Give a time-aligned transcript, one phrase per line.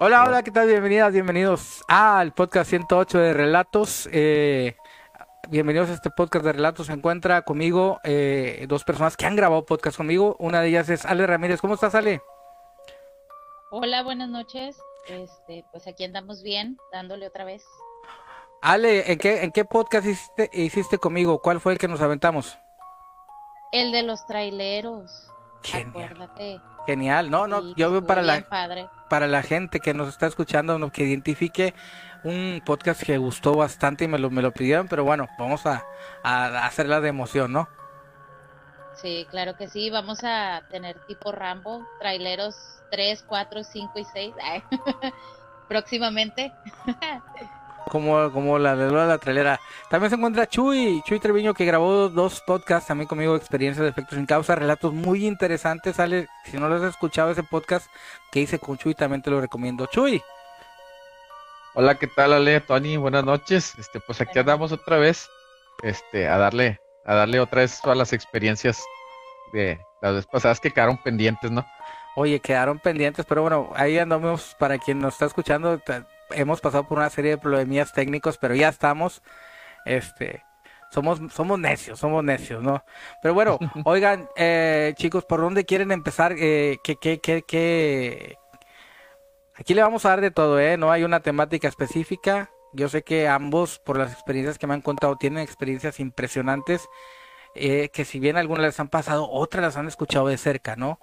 [0.00, 0.68] Hola, hola, ¿qué tal?
[0.68, 4.08] Bienvenidas, bienvenidos al podcast 108 de Relatos.
[4.12, 4.76] Eh,
[5.48, 6.86] bienvenidos a este podcast de Relatos.
[6.86, 10.36] Se encuentra conmigo eh, dos personas que han grabado podcast conmigo.
[10.38, 11.60] Una de ellas es Ale Ramírez.
[11.60, 12.22] ¿Cómo estás, Ale?
[13.72, 14.80] Hola, buenas noches.
[15.08, 17.64] Este, pues aquí andamos bien, dándole otra vez.
[18.62, 21.40] Ale, ¿en qué, en qué podcast hiciste, hiciste conmigo?
[21.42, 22.56] ¿Cuál fue el que nos aventamos?
[23.72, 25.28] El de los traileros.
[25.64, 26.12] Genial.
[26.12, 26.60] Acuérdate.
[26.88, 28.88] Genial, no, no, Sí, yo para la, padre.
[29.10, 31.74] para la gente que nos está escuchando, que identifique
[32.24, 35.84] un podcast que gustó bastante y me lo, me lo pidieron, pero bueno, vamos a,
[36.22, 37.68] a hacerla de emoción, ¿no?
[38.94, 39.90] Sí, claro que sí.
[39.90, 42.56] Vamos a tener tipo Rambo, traileros
[42.90, 44.34] 3, 4, 5 y 6.
[45.68, 46.54] Próximamente.
[47.88, 49.60] Como, como la de Lola la trailera.
[49.90, 54.16] También se encuentra Chuy, Chuy Treviño, que grabó dos podcasts también conmigo, Experiencias de Efectos
[54.16, 55.96] sin Causa, relatos muy interesantes.
[55.96, 57.86] Sale, si no lo has escuchado ese podcast
[58.30, 59.86] que hice con Chuy, también te lo recomiendo.
[59.86, 60.22] Chuy,
[61.74, 62.96] Hola, ¿qué tal, Ale, Tony?
[62.96, 63.74] Buenas noches.
[63.78, 65.28] Este, pues aquí andamos otra vez,
[65.82, 68.82] este, a darle, a darle otra vez todas las experiencias
[69.52, 71.64] de las veces pasadas que quedaron pendientes, ¿no?
[72.18, 75.80] oye, quedaron pendientes, pero bueno, ahí andamos para quien nos está escuchando.
[76.30, 79.22] Hemos pasado por una serie de problemillas técnicos, pero ya estamos.
[79.84, 80.44] Este,
[80.90, 82.84] somos, somos necios, somos necios, ¿no?
[83.22, 86.34] Pero bueno, oigan, eh, chicos, ¿por dónde quieren empezar?
[86.38, 88.36] Eh, ¿qué, qué, qué, qué?
[89.54, 90.76] Aquí le vamos a dar de todo, ¿eh?
[90.76, 92.50] No hay una temática específica.
[92.72, 96.88] Yo sé que ambos, por las experiencias que me han contado, tienen experiencias impresionantes.
[97.54, 100.98] eh, que si bien algunas les han pasado, otras las han escuchado de cerca, ¿no?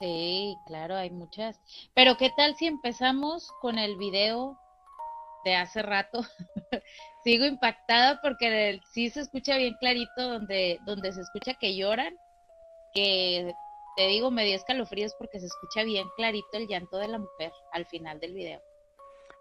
[0.00, 1.60] Sí, claro, hay muchas.
[1.94, 4.56] Pero ¿qué tal si empezamos con el video
[5.44, 6.20] de hace rato?
[7.24, 12.14] Sigo impactada porque el- sí se escucha bien clarito donde, donde se escucha que lloran,
[12.94, 13.52] que
[13.96, 17.52] te digo, me dio escalofríos porque se escucha bien clarito el llanto de la mujer
[17.72, 18.60] al final del video.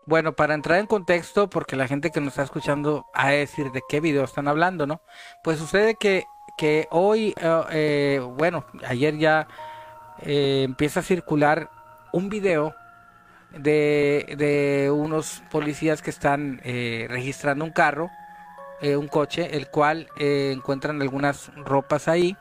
[0.06, 3.82] Bueno, para entrar en contexto, porque la gente que nos está escuchando a decir de
[3.88, 5.02] qué video están hablando, ¿no?
[5.44, 6.26] Pues sucede que,
[6.58, 9.48] que hoy, eh, eh, bueno, ayer ya
[10.22, 11.70] eh, empieza a circular
[12.12, 12.76] un video
[13.58, 18.10] de, de unos policías que están eh, registrando un carro,
[18.82, 22.36] eh, un coche, el cual eh, encuentran algunas ropas ahí.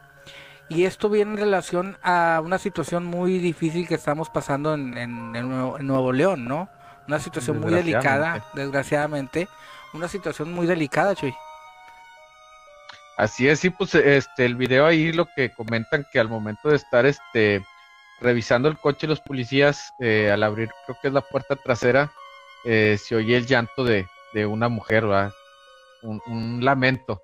[0.68, 5.36] Y esto viene en relación a una situación muy difícil que estamos pasando en, en-
[5.36, 6.68] en Nuevo, en Nuevo León, ¿no?
[7.06, 9.48] Una situación muy delicada, desgraciadamente.
[9.94, 11.32] Una situación muy delicada, Chuy.
[13.16, 16.76] Así es, sí, pues este, el video ahí lo que comentan que al momento de
[16.76, 17.64] estar este,
[18.20, 22.12] revisando el coche los policías, eh, al abrir creo que es la puerta trasera,
[22.66, 25.04] eh, se oye el llanto de, de una mujer.
[26.02, 27.22] Un, lamento,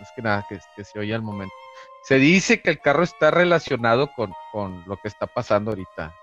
[0.00, 1.54] más que nada, que, que se oye al momento.
[2.04, 6.14] Se dice que el carro está relacionado con, con lo que está pasando ahorita,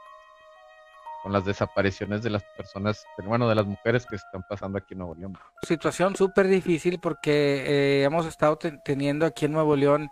[1.25, 5.00] con las desapariciones de las personas, bueno, de las mujeres que están pasando aquí en
[5.00, 5.34] Nuevo León.
[5.63, 10.12] Situación súper difícil porque eh, hemos estado te- teniendo aquí en Nuevo León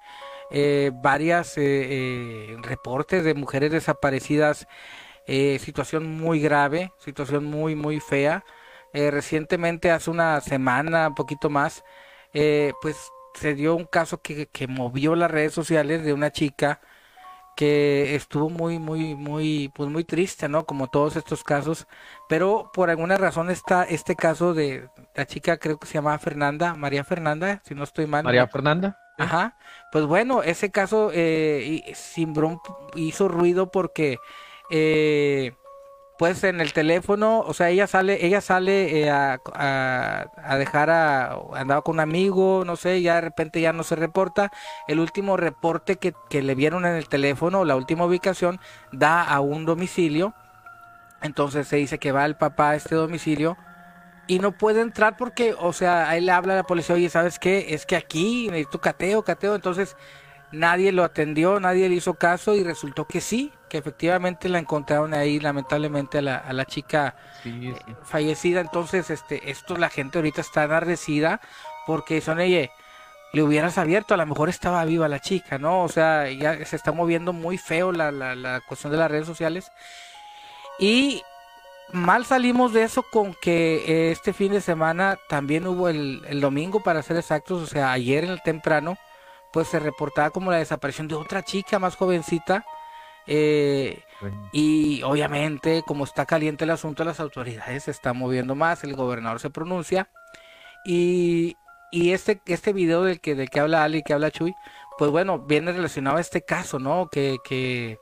[0.49, 4.65] eh, varias eh, eh, reportes de mujeres desaparecidas.
[5.27, 8.43] eh, situación muy grave, situación muy, muy fea.
[8.91, 11.83] Eh, recientemente, hace una semana, un poquito más,
[12.81, 12.97] pues
[13.35, 16.81] se dio un caso que, que movió las redes sociales de una chica
[17.55, 20.65] que estuvo muy, muy, muy, pues muy triste, ¿no?
[20.65, 21.87] Como todos estos casos,
[22.29, 26.75] pero por alguna razón está este caso de la chica, creo que se llamaba Fernanda,
[26.75, 28.23] María Fernanda, si no estoy mal.
[28.23, 28.97] María Fernanda.
[29.17, 29.57] Ajá,
[29.91, 31.93] pues bueno, ese caso eh, y-
[32.95, 34.17] hizo ruido porque
[34.71, 35.53] eh,
[36.23, 40.89] pues en el teléfono, o sea, ella sale, ella sale eh, a, a- a dejar
[40.89, 44.49] a, andaba con un amigo, no sé, ya de repente ya no se reporta.
[44.87, 48.59] El último reporte que, que le vieron en el teléfono, la última ubicación,
[48.91, 50.35] da a un domicilio.
[51.21, 53.57] Entonces se dice que va el papá a este domicilio
[54.27, 57.39] y no puede entrar porque, o sea, ahí le habla a la policía, oye, ¿sabes
[57.39, 57.67] qué?
[57.75, 59.55] Es que aquí necesito cateo, cateo.
[59.55, 59.97] Entonces
[60.51, 65.15] nadie lo atendió, nadie le hizo caso y resultó que sí, que efectivamente la encontraron
[65.15, 68.61] ahí, lamentablemente, a la, a la chica Sí, eh, fallecida.
[68.61, 71.41] Entonces, este, esto la gente ahorita está enardecida
[71.87, 72.69] porque son ella.
[73.33, 75.81] Le hubieras abierto, a lo mejor estaba viva la chica, ¿no?
[75.83, 79.25] O sea, ya se está moviendo muy feo la, la, la cuestión de las redes
[79.25, 79.71] sociales.
[80.79, 81.23] Y
[81.91, 86.41] mal salimos de eso con que eh, este fin de semana también hubo el, el
[86.41, 88.97] domingo, para ser exactos, o sea, ayer en el temprano,
[89.51, 92.65] pues se reportaba como la desaparición de otra chica más jovencita.
[93.27, 94.03] Eh,
[94.51, 99.39] y obviamente, como está caliente el asunto, las autoridades se están moviendo más, el gobernador
[99.39, 100.09] se pronuncia.
[100.85, 101.55] Y,
[101.91, 104.53] y este, este video del que, del que habla Ali, que habla Chuy,
[104.97, 107.09] pues bueno, viene relacionado a este caso, ¿no?
[107.09, 107.99] Que, que,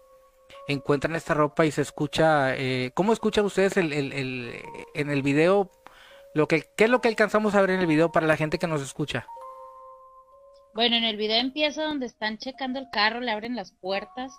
[0.67, 4.61] encuentran esta ropa y se escucha, eh, ¿cómo escuchan ustedes el, el, el,
[4.93, 5.69] en el video?
[6.33, 8.57] Lo que, ¿Qué es lo que alcanzamos a ver en el video para la gente
[8.57, 9.25] que nos escucha?
[10.73, 14.31] Bueno, en el video empieza donde están checando el carro, le abren las puertas,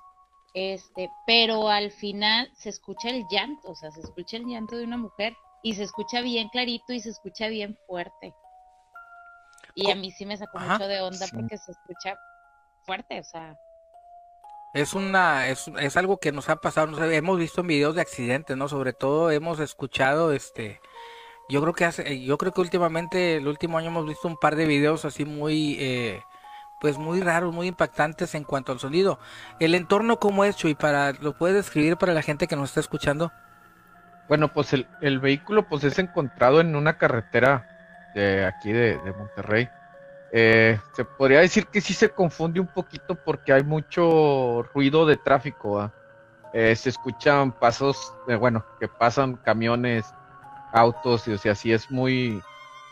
[0.54, 4.84] este, pero al final se escucha el llanto, o sea, se escucha el llanto de
[4.84, 8.34] una mujer y se escucha bien clarito y se escucha bien fuerte.
[9.74, 12.18] Y a mí sí me sacó mucho de onda porque se escucha
[12.84, 13.56] fuerte, o sea.
[14.74, 17.94] Es una, es, es algo que nos ha pasado, no sé, hemos visto en videos
[17.94, 18.68] de accidentes, ¿no?
[18.68, 20.80] Sobre todo hemos escuchado, este,
[21.48, 24.56] yo creo que hace, yo creo que últimamente, el último año hemos visto un par
[24.56, 26.22] de videos así muy, eh,
[26.82, 29.20] pues muy raros, muy impactantes en cuanto al sonido.
[29.60, 32.80] El entorno como es, y para, ¿lo puedes describir para la gente que nos está
[32.80, 33.30] escuchando?
[34.26, 39.12] Bueno, pues el, el vehículo pues es encontrado en una carretera de aquí de, de
[39.12, 39.68] Monterrey.
[40.32, 45.16] Eh, se podría decir que sí se confunde un poquito porque hay mucho ruido de
[45.16, 45.88] tráfico.
[46.52, 50.12] Eh, se escuchan pasos, eh, bueno, que pasan camiones,
[50.72, 52.42] autos, y o sea, sí es muy,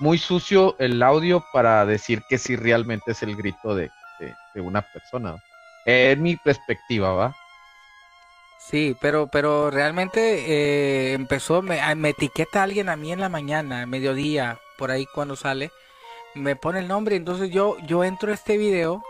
[0.00, 3.91] muy sucio el audio para decir que sí realmente es el grito de,
[4.55, 5.37] de, una persona.
[5.85, 7.37] En mi perspectiva, ¿va?
[8.58, 14.58] Sí, pero, pero realmente empezó, me, me etiqueta alguien a mí en la mañana, mediodía,
[14.79, 15.70] por ahí cuando sale,
[16.35, 19.02] me pone el nombre, entonces yo, yo entro a este video,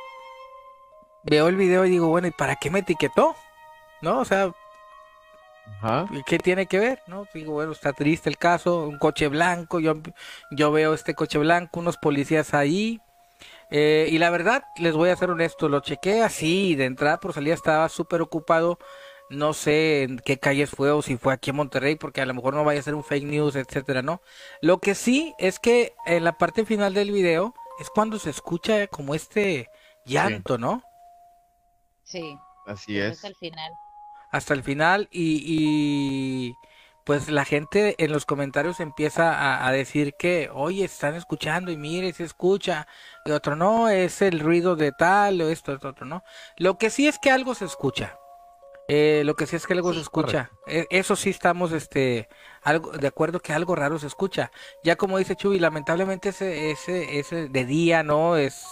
[1.23, 3.37] veo el video y digo, bueno, ¿y para qué me etiquetó?
[4.01, 4.21] ¿No?
[4.21, 4.53] O sea,
[6.27, 7.03] ¿qué tiene que ver?
[7.07, 7.27] ¿No?
[7.33, 9.95] Digo, bueno, está triste el caso, un coche blanco, yo,
[10.51, 13.01] yo veo este coche blanco, unos policías ahí,
[13.71, 17.33] eh, y la verdad, les voy a ser honesto, lo chequé así, de entrada por
[17.33, 18.79] salida estaba súper ocupado
[19.31, 22.35] no sé en qué calles fue o si fue aquí en Monterrey, porque a lo
[22.35, 24.21] mejor no vaya a ser un fake news, etcétera, ¿no?
[24.61, 28.89] Lo que sí es que en la parte final del video es cuando se escucha
[28.89, 29.69] como este
[30.05, 30.83] llanto, ¿no?
[32.03, 32.37] Sí.
[32.67, 33.13] Así es.
[33.13, 33.73] Hasta el final.
[34.31, 36.55] Hasta el final y, y
[37.05, 42.13] pues la gente en los comentarios empieza a, decir que, oye, están escuchando y mire,
[42.13, 42.87] se escucha.
[43.25, 46.23] Y otro, no, es el ruido de tal o esto, esto, otro, no.
[46.57, 48.17] Lo que sí es que algo se escucha.
[48.87, 50.51] Eh, lo que sí es que algo se escucha.
[50.67, 52.29] E, eso sí estamos este,
[52.63, 54.51] algo, de acuerdo que algo raro se escucha.
[54.85, 58.37] Ya como dice Chuy, lamentablemente ese, ese, ese de día, ¿no?
[58.37, 58.65] Es,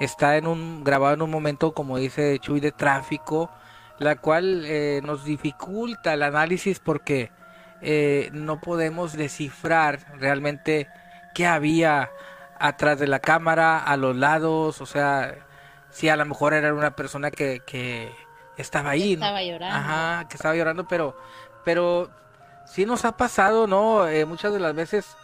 [0.00, 3.50] está en un, grabado en un momento, como dice Chuy, de tráfico,
[3.98, 7.30] la cual eh, nos dificulta el análisis porque
[7.80, 10.88] eh, no podemos descifrar realmente
[11.34, 12.10] qué había
[12.58, 15.34] atrás de la cámara, a los lados, o sea,
[15.90, 18.10] si a lo mejor era una persona que, que
[18.56, 19.14] estaba ahí.
[19.14, 19.76] Estaba llorando.
[19.76, 21.16] Ajá, que estaba llorando, pero,
[21.64, 22.10] pero
[22.66, 24.08] sí nos ha pasado, ¿no?
[24.08, 25.16] Eh, muchas de las veces,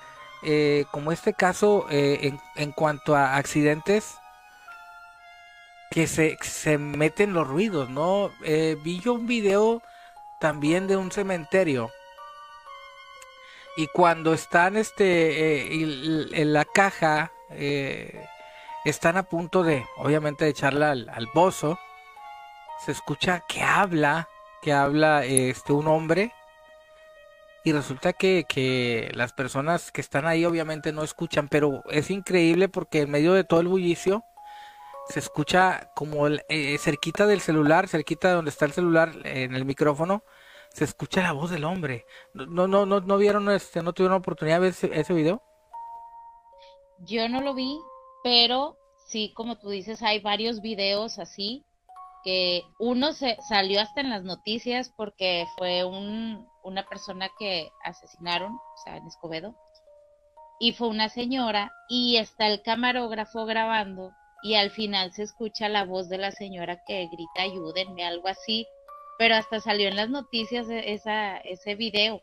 [0.43, 4.17] eh, como este caso, eh, en, en, cuanto a accidentes,
[5.95, 8.31] que se, se meten los ruidos, ¿no?
[8.83, 9.81] vi yo un video
[10.41, 11.91] también de un cementerio.
[13.77, 17.33] Y cuando están este en la caja,
[18.85, 21.79] están a punto de, obviamente, de echarla al, al bozo
[22.85, 24.29] se escucha que habla,
[24.61, 26.33] que habla este un hombre
[27.65, 32.69] y resulta que, que, las personas que están ahí obviamente no escuchan, pero es increíble
[32.69, 34.25] porque en medio de todo el bullicio
[35.09, 39.65] se escucha como eh, cerquita del celular, cerquita de donde está el celular en el
[39.65, 40.25] micrófono,
[40.75, 42.05] se escucha la voz del hombre.
[42.33, 45.43] No, no, no, no vieron este, no tuvieron oportunidad de ver ese, video.
[46.99, 47.79] Yo no lo vi,
[48.23, 51.65] pero sí, como tú dices, hay varios videos así
[52.25, 58.55] que uno se salió hasta en las noticias porque fue un, una persona que asesinaron,
[58.55, 59.55] o sea, en Escobedo,
[60.59, 64.13] y fue una señora, y está el camarógrafo grabando,
[64.45, 68.67] y al final se escucha la voz de la señora que grita ayúdenme, algo así,
[69.19, 72.21] pero hasta salió en las noticias e, esa, ese video.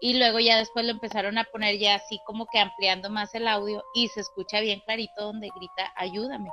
[0.00, 3.46] Y luego ya después lo empezaron a poner ya así como que ampliando más el
[3.46, 6.50] audio y se escucha bien clarito donde grita ayúdame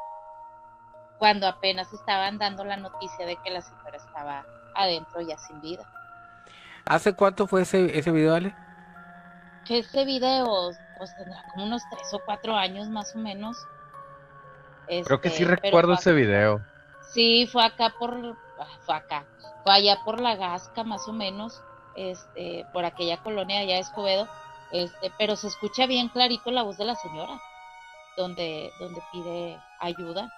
[1.17, 5.83] cuando apenas estaban dando la noticia de que la señora estaba adentro ya sin vida.
[6.85, 8.55] ¿Hace cuánto fue ese, ese video, Ale?
[9.67, 13.57] Ese video pues tendrá como unos tres o cuatro años más o menos.
[15.05, 16.61] Creo que sí este, recuerdo ese video.
[17.13, 18.35] Sí, fue acá por,
[18.85, 19.25] fue acá,
[19.63, 21.61] fue allá por la Gasca más o menos,
[21.95, 24.27] este, por aquella colonia allá de Escobedo,
[24.71, 27.39] este, pero se escucha bien clarito la voz de la señora,
[28.17, 30.29] donde, donde pide ayuda.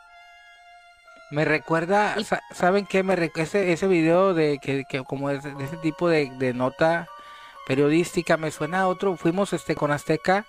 [1.32, 2.16] Me recuerda,
[2.52, 3.02] ¿saben qué?
[3.02, 7.08] Me ese, ese video de que, como de, ese tipo de, nota
[7.66, 9.18] periodística me suena a otro.
[9.18, 10.46] Fuimos este con Azteca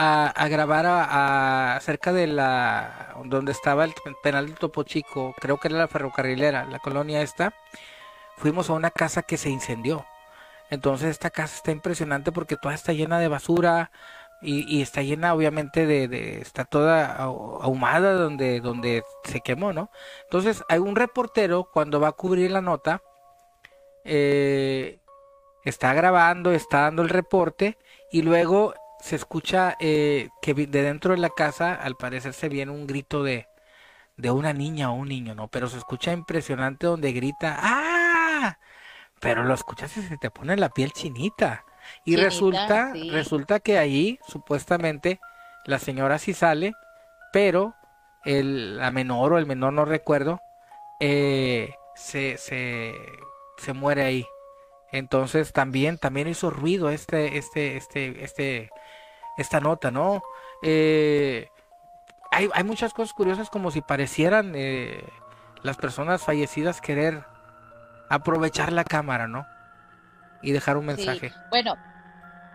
[0.00, 5.68] a, grabar a, cerca de la donde estaba el penal de Topo Chico, creo que
[5.68, 7.52] era la ferrocarrilera, la colonia esta.
[8.36, 10.06] fuimos a una casa que se incendió.
[10.70, 13.90] Entonces esta casa está impresionante porque toda está llena de basura
[14.40, 19.90] y, está llena obviamente de, está toda ahumada donde, donde se quemó, ¿no?
[20.24, 23.02] Entonces hay un reportero cuando va a cubrir la nota,
[24.04, 25.00] eh,
[25.64, 27.78] está grabando, está dando el reporte
[28.12, 32.72] y luego se escucha eh, que de dentro de la casa al parecer se viene
[32.72, 33.46] un grito de,
[34.16, 35.48] de una niña o un niño, ¿no?
[35.48, 38.58] Pero se escucha impresionante donde grita ¡Ah!
[39.20, 41.64] Pero lo escuchas y se te pone la piel chinita.
[42.04, 45.20] Y resulta, resulta que ahí supuestamente
[45.64, 46.74] la señora sí sale,
[47.32, 47.74] pero
[48.24, 50.40] el, la menor o el menor no recuerdo,
[51.00, 52.94] eh, se, se,
[53.56, 54.26] se muere ahí.
[54.92, 58.70] Entonces también, también hizo ruido este, este, este, este,
[59.38, 60.22] esta nota, ¿no?
[60.62, 61.48] Eh,
[62.30, 65.02] hay, hay, muchas cosas curiosas como si parecieran eh,
[65.62, 67.24] las personas fallecidas querer
[68.10, 69.46] aprovechar la cámara, ¿no?
[70.42, 71.32] Y dejar un mensaje.
[71.50, 71.76] Bueno,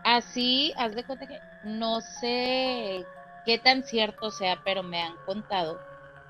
[0.03, 3.05] así, haz de cuenta que no sé
[3.45, 5.79] qué tan cierto sea, pero me han contado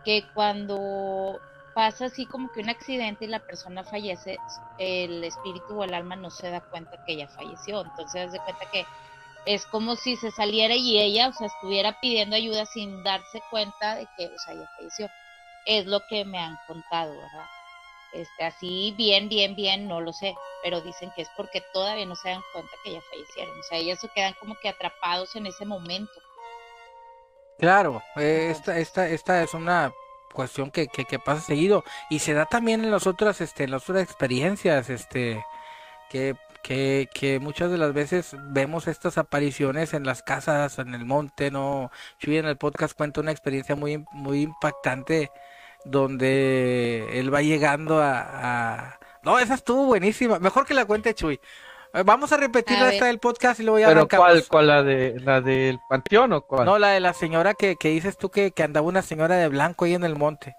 [0.06, 1.40] que cuando
[1.74, 4.38] pasa así como que un accidente y la persona fallece,
[4.78, 7.82] el espíritu o el alma no se da cuenta que ella falleció.
[7.82, 8.86] Entonces, haz de cuenta que
[9.46, 13.96] es como si se saliera y ella, o sea, estuviera pidiendo ayuda sin darse cuenta
[13.96, 15.10] de que, o sea, ella falleció.
[15.66, 17.46] Es lo que me han contado, ¿verdad?
[18.14, 22.16] Este, así bien, bien, bien, no lo sé, pero dicen que es porque todavía no
[22.16, 25.48] se dan cuenta que ya fallecieron, o sea, ellas se quedan como que atrapados en
[25.48, 26.12] ese momento.
[27.58, 29.92] Claro, eh, esta, esta, esta es una
[30.32, 33.72] cuestión que, que, que, pasa seguido y se da también en las otras, este, en
[33.72, 35.44] las otras experiencias, este,
[36.10, 41.06] que, que, que muchas de las veces vemos estas apariciones en las casas, en el
[41.06, 45.30] monte, no, Chuy en el podcast cuenta una experiencia muy, muy impactante
[45.86, 50.40] donde él va llegando a, No, esa estuvo buenísima.
[50.40, 51.40] Mejor que la cuente Chuy.
[51.94, 54.44] Eh, vamos a repetir esta del podcast y luego ya ¿Pero cuál?
[54.48, 54.68] ¿Cuál?
[54.68, 56.66] ¿La, de, ¿La del panteón o cuál?
[56.66, 59.50] No, la de la señora que, que dices tú que, que andaba una señora de
[59.50, 60.56] blanco ahí en el monte.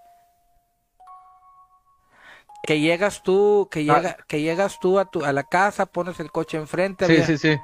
[2.66, 3.96] Que llegas tú, que, ah.
[3.96, 7.06] llega, que llegas tú a, tu, a la casa, pones el coche enfrente.
[7.06, 7.60] Sí, sí, sí.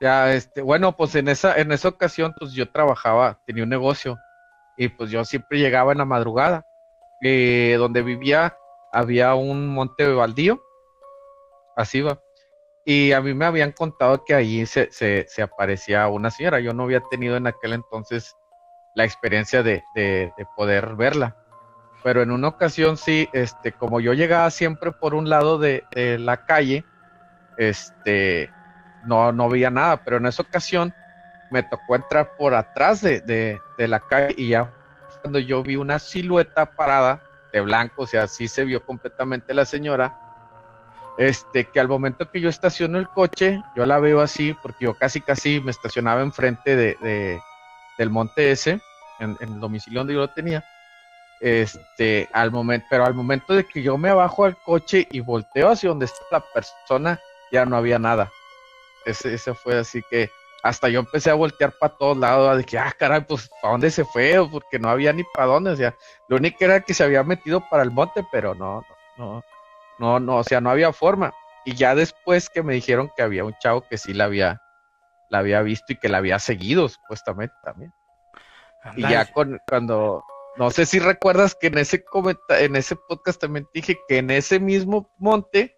[0.00, 4.16] Ya, este, bueno, pues en esa, en esa ocasión, pues yo trabajaba, tenía un negocio
[4.76, 6.64] y pues yo siempre llegaba en la madrugada
[7.20, 8.56] eh, donde vivía
[8.92, 10.62] había un monte baldío,
[11.76, 12.20] así va.
[12.84, 16.60] Y a mí me habían contado que allí se, se, aparecía una señora.
[16.60, 18.34] Yo no había tenido en aquel entonces
[18.94, 21.36] la experiencia de, de, poder verla.
[22.02, 25.84] Pero en una ocasión sí, este, como yo llegaba siempre por un lado de,
[26.18, 26.84] la calle,
[27.56, 28.50] este,
[29.04, 30.04] no, no veía nada.
[30.04, 30.94] Pero en esa ocasión
[31.50, 34.70] me tocó entrar por atrás de, de la calle y ya
[35.20, 39.64] cuando yo vi una silueta parada de blanco, o sea, sí se vio completamente la
[39.64, 40.16] señora.
[41.18, 44.94] Este, que al momento que yo estaciono el coche, yo la veo así, porque yo
[44.94, 47.40] casi casi me estacionaba enfrente de,
[47.98, 48.80] del monte ese,
[49.18, 50.64] en, el domicilio donde yo lo tenía.
[51.40, 55.70] Este, al momento, pero al momento de que yo me bajo al coche y volteo
[55.70, 57.20] hacia donde está la persona,
[57.52, 58.30] ya no había nada.
[59.04, 60.30] Ese, ese fue así que
[60.62, 63.90] hasta yo empecé a voltear para todos lados, de que, ah, caray, pues, ¿para dónde
[63.90, 64.34] se fue?
[64.50, 65.94] Porque no había ni para dónde, o sea,
[66.28, 68.84] lo único era que se había metido para el monte, pero no,
[69.16, 69.42] no,
[69.98, 71.32] no, no, o sea, no había forma.
[71.64, 74.60] Y ya después que me dijeron que había un chavo que sí la había,
[75.28, 77.92] la había visto y que la había seguido, supuestamente también.
[78.96, 80.24] Y ya con, cuando,
[80.58, 82.04] no sé si recuerdas que en ese
[82.50, 85.76] en ese podcast también dije que en ese mismo monte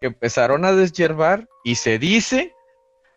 [0.00, 2.52] que empezaron a deshiervar y se dice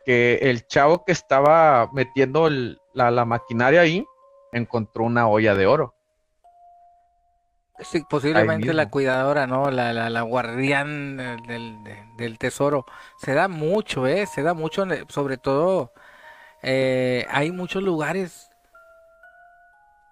[0.05, 2.47] que el chavo que estaba metiendo
[2.93, 4.05] la, maquinaria ahí
[4.51, 5.95] encontró una olla de oro.
[7.79, 9.71] Sí, posiblemente la cuidadora, ¿no?
[9.71, 12.85] La, la, guardián del, tesoro.
[13.17, 14.25] Se da mucho, ¿eh?
[14.25, 15.93] Se da mucho, sobre todo,
[16.61, 18.48] eh, hay muchos lugares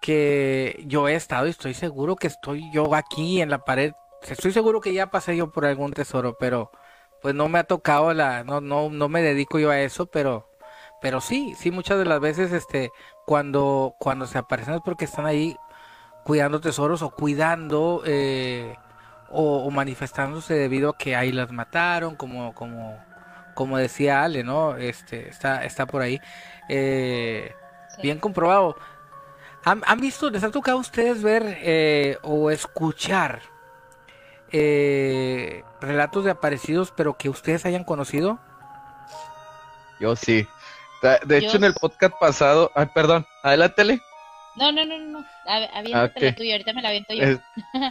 [0.00, 3.92] que yo he estado y estoy seguro que estoy yo aquí en la pared.
[4.22, 6.70] Estoy seguro que ya pasé yo por algún tesoro, pero
[7.22, 10.50] pues no me ha tocado la, no, no, no me dedico yo a eso, pero,
[11.00, 12.90] pero sí, sí muchas de las veces, este,
[13.26, 15.56] cuando, cuando se aparecen es porque están ahí
[16.24, 18.76] cuidando tesoros o cuidando eh,
[19.30, 22.98] o, manifestándose debido a que ahí las mataron, como, como,
[23.54, 24.76] como decía Ale, ¿no?
[24.76, 26.20] Este, está, está por ahí.
[26.68, 27.52] Eh,
[28.02, 28.76] bien comprobado.
[29.68, 33.42] ¿Han, ¿Han, visto, les ha tocado a ustedes ver eh, o escuchar
[34.50, 38.38] eh, relatos de aparecidos, pero que ustedes hayan conocido?
[40.00, 40.46] Yo sí.
[41.26, 44.00] De hecho, en el podcast pasado, ay, perdón, adelántele.
[44.56, 45.24] No, no, no, no.
[45.46, 47.38] Aviéntate la tuya, ahorita me la aviento yo.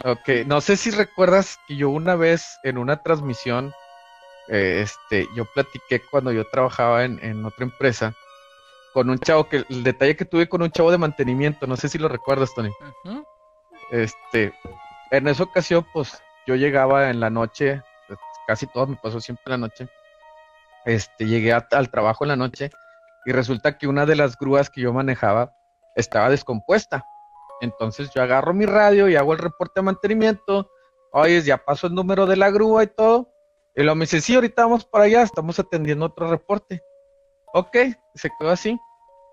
[0.04, 3.72] ok, no sé si recuerdas que yo una vez en una transmisión,
[4.48, 8.14] eh, este, yo platiqué cuando yo trabajaba en, otra empresa
[8.98, 11.88] con un chavo que el detalle que tuve con un chavo de mantenimiento, no sé
[11.88, 12.72] si lo recuerdas, Tony.
[13.92, 14.52] Este,
[15.12, 17.80] en esa ocasión, pues yo llegaba en la noche,
[18.48, 19.88] casi todo me pasó siempre en la noche.
[20.84, 22.70] Este, llegué al trabajo en la noche
[23.24, 25.54] y resulta que una de las grúas que yo manejaba
[25.94, 27.04] estaba descompuesta.
[27.60, 30.72] Entonces yo agarro mi radio y hago el reporte de mantenimiento.
[31.12, 33.32] Oye, ya pasó el número de la grúa y todo.
[33.76, 36.82] Y luego me dice, sí, ahorita vamos para allá, estamos atendiendo otro reporte.
[37.54, 37.76] Ok,
[38.16, 38.76] se quedó así.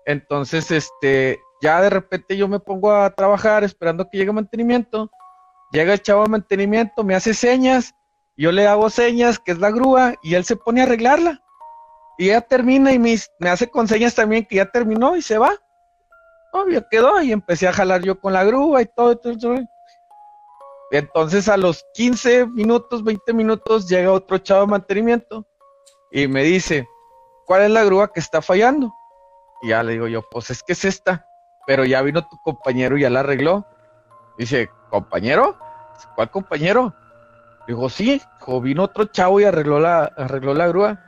[0.06, 5.10] Entonces, este, ya de repente yo me pongo a trabajar esperando que llegue mantenimiento.
[5.72, 7.94] Llega el chavo de mantenimiento, me hace señas,
[8.36, 11.42] yo le hago señas, que es la grúa, y él se pone a arreglarla.
[12.18, 13.18] Y ya termina y me,
[13.50, 15.52] hace con señas también que ya terminó y se va
[16.56, 19.18] obvio, quedó y empecé a jalar yo con la grúa y todo,
[20.90, 25.46] Entonces a los 15 minutos, 20 minutos llega otro chavo de mantenimiento
[26.10, 26.88] y me dice,
[27.46, 28.92] ¿cuál es la grúa que está fallando?
[29.66, 31.26] Y ya le digo yo, pues es que es esta,
[31.66, 33.66] pero ya vino tu compañero y ya la arregló.
[34.38, 35.58] Dice, ¿compañero?
[36.14, 36.94] ¿Cuál compañero?
[37.66, 38.22] Digo, sí,
[38.62, 41.00] vino otro chavo y arregló la, arregló la grúa.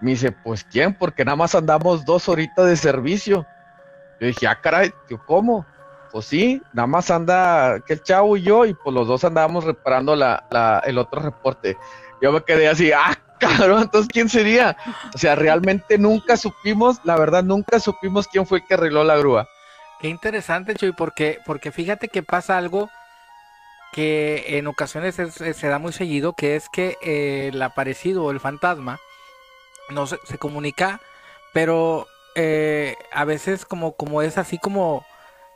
[0.00, 0.94] Me dice, pues ¿quién?
[0.94, 3.46] Porque nada más andamos dos horitas de servicio.
[4.18, 4.90] Yo dije, ah, caray,
[5.26, 5.66] ¿cómo?
[6.10, 9.62] Pues sí, nada más anda que el chavo y yo, y pues los dos andábamos
[9.62, 11.76] reparando la, el otro reporte.
[12.22, 13.14] Yo me quedé así, ah,
[13.48, 14.76] cabrón, entonces ¿quién sería?
[15.14, 19.16] O sea, realmente nunca supimos, la verdad, nunca supimos quién fue el que arregló la
[19.16, 19.48] grúa.
[20.00, 22.90] Qué interesante, Chuy, porque, porque fíjate que pasa algo
[23.92, 28.40] que en ocasiones se da muy seguido, que es que eh, el aparecido o el
[28.40, 28.98] fantasma
[29.90, 31.00] no se, se comunica,
[31.52, 35.06] pero eh, a veces como, como es así como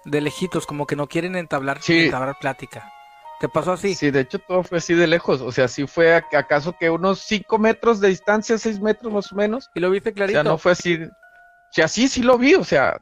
[0.04, 2.92] de lejitos, como que no quieren entablar, entablar plática.
[3.40, 3.94] ¿Te pasó así?
[3.94, 5.40] Sí, de hecho todo fue así de lejos.
[5.40, 9.36] O sea, sí fue acaso que unos 5 metros de distancia, 6 metros más o
[9.36, 9.70] menos.
[9.74, 10.40] ¿Y lo viste clarito?
[10.40, 11.02] O sea, no fue así.
[11.02, 12.98] O sea, sí, sí lo vi, o sea.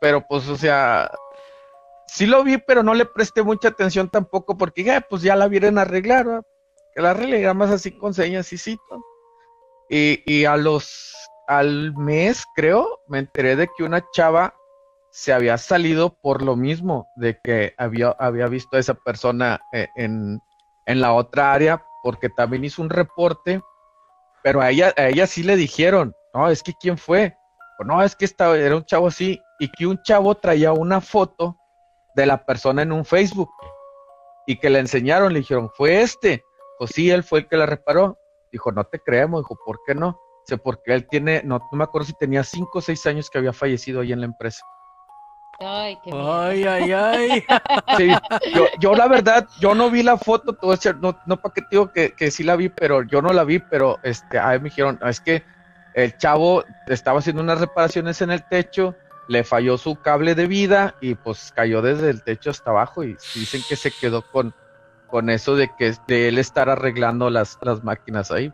[0.00, 1.10] pero pues, o sea.
[2.06, 5.48] Sí lo vi, pero no le presté mucha atención tampoco porque ya, pues ya la
[5.48, 6.42] vieron arreglar,
[6.94, 8.78] Que la arregle, más así con señas y sí.
[9.90, 11.14] Y, y a los
[11.46, 14.54] al mes, creo, me enteré de que una chava
[15.14, 19.86] se había salido por lo mismo, de que había, había visto a esa persona eh,
[19.94, 20.40] en,
[20.86, 23.62] la otra área, porque también hizo un reporte,
[24.42, 27.36] pero a ella, a ella sí le dijeron, no, es que quién fue,
[27.86, 31.56] no, es que estaba, era un chavo así, y que un chavo traía una foto
[32.16, 33.52] de la persona en un Facebook,
[34.48, 36.42] y que le enseñaron, le dijeron, fue este,
[36.76, 38.18] pues sí, él fue el que la reparó,
[38.50, 40.18] dijo, no te creemos, dijo, ¿por qué no?
[40.44, 43.38] sé porque él tiene, no, no me acuerdo si tenía cinco o seis años que
[43.38, 44.64] había fallecido ahí en la empresa.
[45.60, 47.44] Ay, qué ay, ay, ay.
[47.96, 48.08] Sí,
[48.54, 50.56] yo, yo, la verdad, yo no vi la foto,
[51.00, 53.58] no, no para qué digo que, que sí la vi, pero yo no la vi,
[53.58, 55.44] pero este, a mí me dijeron, es que
[55.94, 58.96] el chavo estaba haciendo unas reparaciones en el techo,
[59.28, 63.16] le falló su cable de vida y pues cayó desde el techo hasta abajo y
[63.34, 64.54] dicen que se quedó con,
[65.06, 68.52] con eso de que de él estar arreglando las, las máquinas ahí.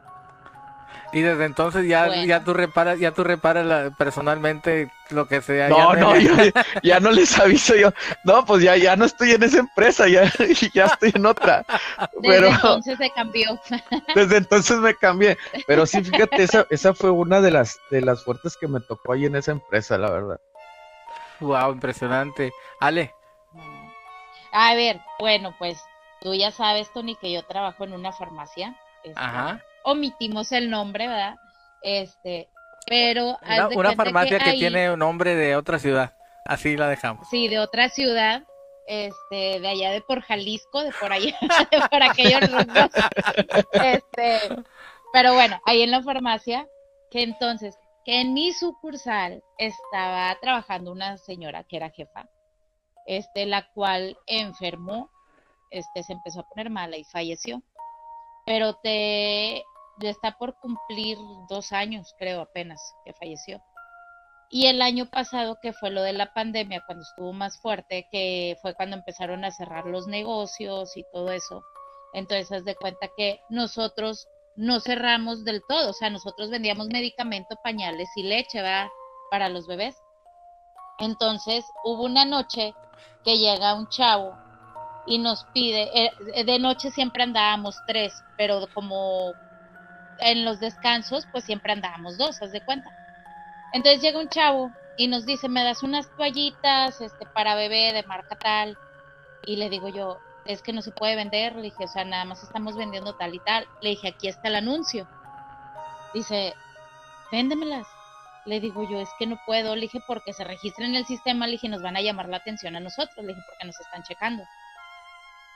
[1.12, 5.68] Y desde entonces ya, ya tú reparas, ya tú reparas personalmente lo que sea.
[5.68, 6.12] No, no,
[6.82, 7.90] ya, no les aviso yo.
[8.24, 10.30] No, pues ya, ya no estoy en esa empresa, ya,
[10.74, 11.64] ya estoy en otra.
[12.22, 13.60] Desde entonces se cambió.
[14.14, 15.36] Desde entonces me cambié.
[15.66, 19.12] Pero sí, fíjate, esa, esa fue una de las, de las fuertes que me tocó
[19.12, 20.40] ahí en esa empresa, la verdad.
[21.40, 22.52] Wow, impresionante.
[22.78, 23.12] Ale.
[24.52, 25.80] A ver, bueno, pues
[26.20, 28.76] tú ya sabes, Tony, que yo trabajo en una farmacia.
[29.02, 31.36] Este, Ajá omitimos el nombre, ¿verdad?
[31.82, 32.48] Este,
[32.86, 33.38] pero
[33.74, 37.28] una, farmacia que, tiene un nombre de otra ciudad, así la dejamos.
[37.28, 38.44] Sí, de otra ciudad,
[38.86, 41.36] este, de allá de por Jalisco, de por allá,
[41.70, 42.90] de por aquellos rumbos.
[43.72, 44.40] Este,
[45.12, 46.66] pero bueno, ahí en la farmacia,
[47.10, 52.28] que entonces, que en mi sucursal estaba trabajando una señora que era jefa,
[53.06, 55.10] este, la cual enfermó,
[55.70, 57.62] este, se empezó a poner mala y falleció.
[58.46, 59.64] Pero te
[60.08, 63.62] está por cumplir dos años, creo apenas, que falleció.
[64.52, 68.56] Y el año pasado, que fue lo de la pandemia, cuando estuvo más fuerte, que
[68.60, 71.62] fue cuando empezaron a cerrar los negocios y todo eso.
[72.14, 77.56] Entonces, haz de cuenta que nosotros no cerramos del todo, o sea, nosotros vendíamos medicamento,
[77.62, 78.88] pañales y leche, ¿verdad?
[79.30, 79.96] Para los bebés.
[80.98, 82.74] Entonces, hubo una noche
[83.24, 84.36] que llega un chavo
[85.06, 89.32] y nos pide, eh, de noche siempre andábamos tres, pero como
[90.20, 92.90] en los descansos, pues siempre andábamos dos, haz de cuenta.
[93.72, 98.02] Entonces llega un chavo y nos dice, me das unas toallitas este, para bebé de
[98.02, 98.76] marca tal.
[99.46, 101.54] Y le digo yo, es que no se puede vender.
[101.56, 103.66] Le dije, o sea, nada más estamos vendiendo tal y tal.
[103.80, 105.08] Le dije, aquí está el anuncio.
[106.12, 106.54] Dice,
[107.32, 107.86] véndemelas.
[108.46, 109.74] Le digo yo, es que no puedo.
[109.74, 111.46] Le dije, porque se registren en el sistema.
[111.46, 113.24] Le dije, nos van a llamar la atención a nosotros.
[113.24, 114.42] Le dije, porque nos están checando.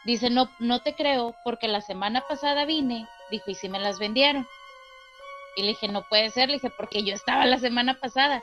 [0.05, 3.07] Dice, no, no te creo, porque la semana pasada vine.
[3.31, 4.47] Dijo, y si me las vendieron.
[5.57, 6.49] Y le dije, no puede ser.
[6.49, 8.43] Le dije, porque yo estaba la semana pasada.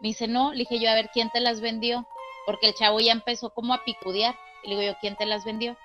[0.00, 0.52] Me dice, no.
[0.52, 2.06] Le dije yo, a ver, ¿quién te las vendió?
[2.46, 4.34] Porque el chavo ya empezó como a picudear.
[4.62, 5.76] Y le digo yo, ¿quién te las vendió?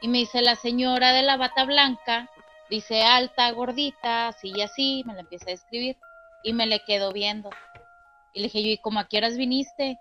[0.00, 2.30] Y me dice, la señora de la bata blanca.
[2.68, 5.02] Dice, alta, gordita, así y así.
[5.06, 5.96] Me la empieza a describir.
[6.42, 7.50] Y me le quedo viendo.
[8.32, 9.98] Y le dije yo, ¿y cómo a qué horas viniste?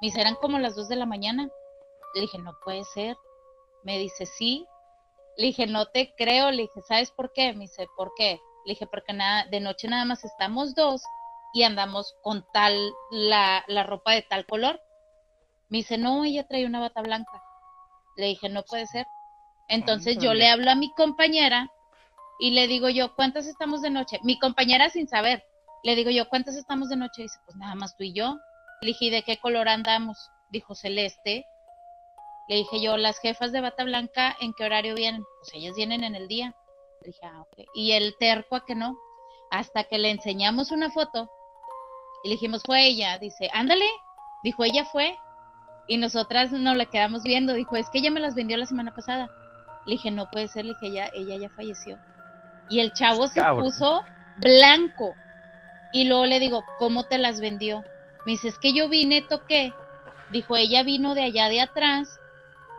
[0.00, 1.48] Me dice, eran como las dos de la mañana.
[2.14, 3.16] Le dije, no puede ser.
[3.84, 4.66] Me dice, sí.
[5.36, 6.50] Le dije, no te creo.
[6.50, 7.52] Le dije, ¿sabes por qué?
[7.52, 8.40] Me dice, ¿por qué?
[8.64, 11.02] Le dije, porque nada, de noche nada más estamos dos
[11.52, 12.74] y andamos con tal,
[13.10, 14.80] la, la ropa de tal color.
[15.68, 17.42] Me dice, no, ella trae una bata blanca.
[18.16, 19.06] Le dije, no puede ser.
[19.68, 21.70] Entonces yo le hablo a mi compañera
[22.38, 24.18] y le digo yo, ¿cuántas estamos de noche?
[24.22, 25.42] Mi compañera sin saber.
[25.82, 27.22] Le digo yo, ¿cuántas estamos de noche?
[27.22, 28.36] Dice, pues nada más tú y yo.
[28.82, 30.18] Le dije, ¿y de qué color andamos?
[30.50, 31.46] Dijo, celeste.
[32.52, 35.24] Le dije yo, las jefas de bata blanca, ¿en qué horario vienen?
[35.38, 36.54] Pues ellas vienen en el día.
[37.00, 37.66] Le dije, ah, ok.
[37.72, 38.94] Y el terco a que no.
[39.50, 41.30] Hasta que le enseñamos una foto
[42.22, 43.16] y le dijimos, fue ella.
[43.16, 43.86] Dice, ándale.
[44.44, 45.16] Dijo, ella fue.
[45.88, 47.54] Y nosotras no la quedamos viendo.
[47.54, 49.30] Dijo, es que ella me las vendió la semana pasada.
[49.86, 50.66] Le dije, no puede ser.
[50.66, 51.98] Le dije, ella, ella ya falleció.
[52.68, 54.02] Y el chavo se puso
[54.36, 55.14] blanco.
[55.94, 57.82] Y luego le digo, ¿cómo te las vendió?
[58.26, 59.72] Me dice, es que yo vine, toqué.
[60.30, 62.18] Dijo, ella vino de allá de atrás.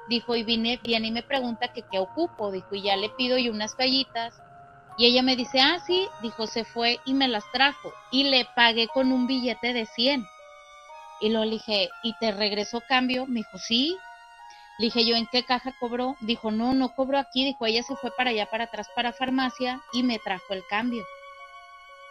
[0.09, 2.51] Dijo, y vine, viene y me pregunta que qué ocupo.
[2.51, 4.33] Dijo, y ya le pido y unas toallitas
[4.97, 7.93] y ella me dice, ah, sí, dijo, se fue y me las trajo.
[8.11, 10.25] Y le pagué con un billete de 100.
[11.21, 13.25] Y lo dije, ¿y te regresó cambio?
[13.25, 13.97] Me dijo, sí.
[14.77, 16.15] Le dije, ¿yo en qué caja cobró?
[16.21, 17.43] Dijo, no, no cobró aquí.
[17.43, 21.03] Dijo, ella se fue para allá, para atrás, para farmacia y me trajo el cambio.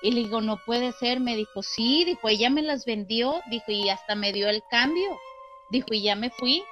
[0.00, 1.20] Y le digo, no puede ser.
[1.20, 2.04] Me dijo, sí.
[2.04, 3.42] Dijo, ella me las vendió.
[3.46, 5.16] Dijo, y hasta me dio el cambio.
[5.70, 6.64] Dijo, y ya me fui.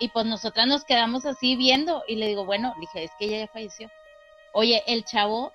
[0.00, 2.02] Y pues nosotras nos quedamos así viendo.
[2.08, 3.90] Y le digo, bueno, le dije, es que ella ya falleció.
[4.52, 5.52] Oye, el chavo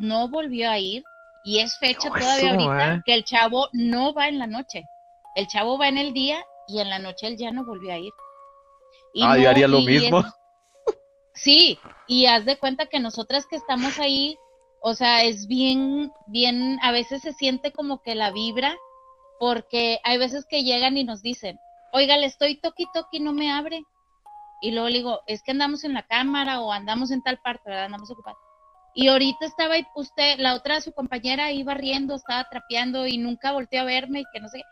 [0.00, 1.04] no volvió a ir
[1.44, 3.02] y es fecha todavía ahorita ¿eh?
[3.04, 4.88] que el chavo no va en la noche.
[5.34, 7.98] El chavo va en el día y en la noche él ya no volvió a
[7.98, 8.12] ir.
[9.14, 10.22] Y ah, yo haría lo mismo.
[11.34, 14.36] sí, y haz de cuenta que nosotras que estamos ahí,
[14.80, 18.76] o sea, es bien, bien, a veces se siente como que la vibra,
[19.40, 21.58] porque hay veces que llegan y nos dicen,
[21.92, 23.84] oiga, le estoy toqui toqui, no me abre.
[24.60, 27.62] Y luego le digo, es que andamos en la cámara o andamos en tal parte,
[27.66, 27.84] ¿verdad?
[27.84, 28.38] Andamos ocupados.
[28.94, 33.52] Y ahorita estaba ahí, usted, la otra, su compañera iba riendo, estaba trapeando y nunca
[33.52, 34.62] volteó a verme y que no sé.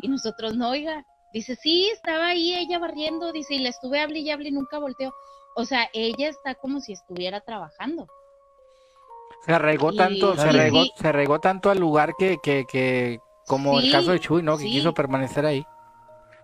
[0.00, 1.04] Y nosotros no, oiga.
[1.32, 4.78] Dice, sí, estaba ahí ella barriendo, dice, y le estuve hable y hable y nunca
[4.78, 5.12] volteó.
[5.56, 8.06] O sea, ella está como si estuviera trabajando.
[9.44, 13.90] Se regó tanto, se, regó, se regó tanto al lugar que, que, que como el
[13.90, 14.56] caso de Chuy, ¿no?
[14.56, 15.66] Que quiso permanecer ahí.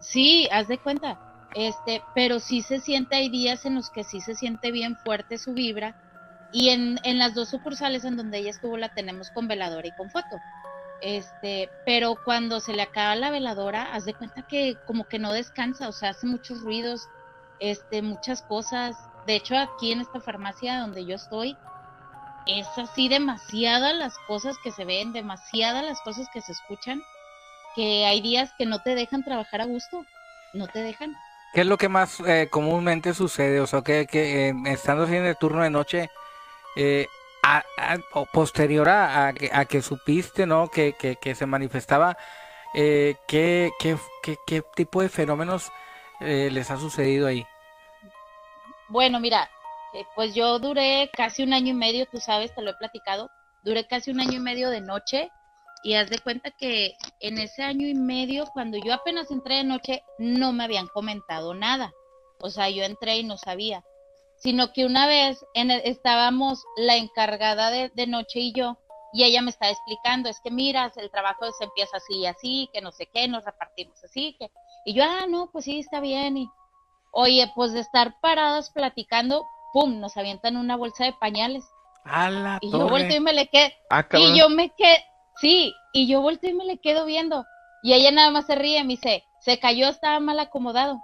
[0.00, 1.18] Sí, haz de cuenta.
[1.54, 5.38] Este, pero sí se siente, hay días en los que sí se siente bien fuerte
[5.38, 5.96] su vibra.
[6.52, 9.92] Y en, en las dos sucursales en donde ella estuvo la tenemos con veladora y
[9.92, 10.36] con foto.
[11.00, 15.32] Este, pero cuando se le acaba la veladora, haz de cuenta que como que no
[15.32, 17.08] descansa, o sea, hace muchos ruidos,
[17.60, 18.96] este, muchas cosas.
[19.26, 21.56] De hecho, aquí en esta farmacia donde yo estoy,
[22.46, 27.02] es así demasiadas las cosas que se ven, demasiadas las cosas que se escuchan,
[27.78, 30.04] que hay días que no te dejan trabajar a gusto,
[30.52, 31.14] no te dejan.
[31.54, 33.60] ¿Qué es lo que más eh, comúnmente sucede?
[33.60, 36.10] O sea, que, que eh, estando en el turno de noche,
[36.74, 37.06] eh,
[38.14, 40.68] o posterior a, a, que supiste, ¿no?
[40.68, 42.18] Que, que, se manifestaba,
[42.74, 43.96] ¿qué, qué,
[44.44, 45.70] qué, tipo de fenómenos
[46.18, 47.46] les ha sucedido ahí?
[48.88, 49.48] Bueno, mira,
[50.16, 53.30] pues yo duré casi un año y medio, tú sabes, te lo he platicado,
[53.62, 55.30] duré casi un año y medio de noche
[55.82, 59.64] y haz de cuenta que en ese año y medio, cuando yo apenas entré de
[59.64, 61.92] noche, no me habían comentado nada.
[62.40, 63.84] O sea, yo entré y no sabía.
[64.36, 68.78] Sino que una vez en estábamos la encargada de, de, noche y yo,
[69.12, 72.70] y ella me estaba explicando, es que miras, el trabajo se empieza así y así,
[72.72, 74.50] que no sé qué, nos repartimos así, que...
[74.84, 76.36] Y yo, ah, no, pues sí, está bien.
[76.36, 76.48] Y,
[77.12, 81.64] oye, pues de estar parados platicando, pum, nos avientan una bolsa de pañales.
[82.60, 83.74] y yo volteo y me le quedé.
[83.90, 85.04] Ah, y yo me quedé,
[85.40, 87.46] Sí, y yo volteo y me le quedo viendo.
[87.82, 91.00] Y ella nada más se ríe, me dice, se cayó, estaba mal acomodado.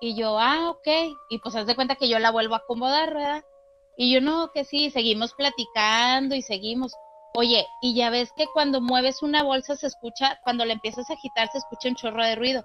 [0.00, 0.88] Y yo, ah, ok.
[1.30, 3.44] Y pues haz de cuenta que yo la vuelvo a acomodar, ¿verdad?
[3.96, 6.92] Y yo, no, que sí, seguimos platicando y seguimos.
[7.34, 11.14] Oye, y ya ves que cuando mueves una bolsa se escucha, cuando la empiezas a
[11.14, 12.64] agitar se escucha un chorro de ruido.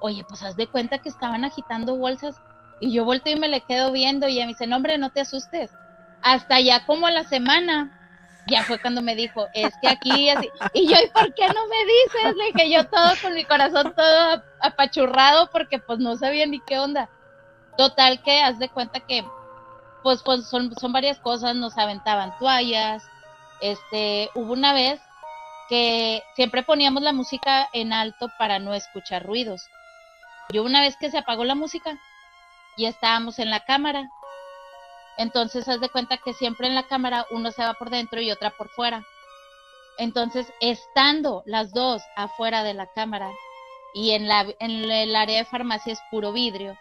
[0.00, 2.36] Oye, pues haz de cuenta que estaban agitando bolsas
[2.80, 5.10] y yo volteo y me le quedo viendo y ella me dice, no hombre, no
[5.10, 5.70] te asustes.
[6.22, 7.95] Hasta ya como a la semana,
[8.46, 10.48] ya fue cuando me dijo, es que aquí así.
[10.72, 12.36] Y yo, ¿y por qué no me dices?
[12.36, 16.78] Le dije yo todo con mi corazón todo apachurrado porque pues no sabía ni qué
[16.78, 17.08] onda.
[17.76, 19.24] Total que haz de cuenta que
[20.02, 23.02] pues, pues son, son varias cosas, nos aventaban toallas,
[23.60, 25.00] este, hubo una vez
[25.68, 29.62] que siempre poníamos la música en alto para no escuchar ruidos.
[30.50, 31.98] Yo una vez que se apagó la música
[32.76, 34.08] y estábamos en la cámara,
[35.18, 38.30] entonces haz de cuenta que siempre en la cámara uno se va por dentro y
[38.30, 39.04] otra por fuera.
[39.98, 43.30] Entonces, estando las dos afuera de la cámara
[43.94, 46.76] y en, la, en el área de farmacia es puro vidrio,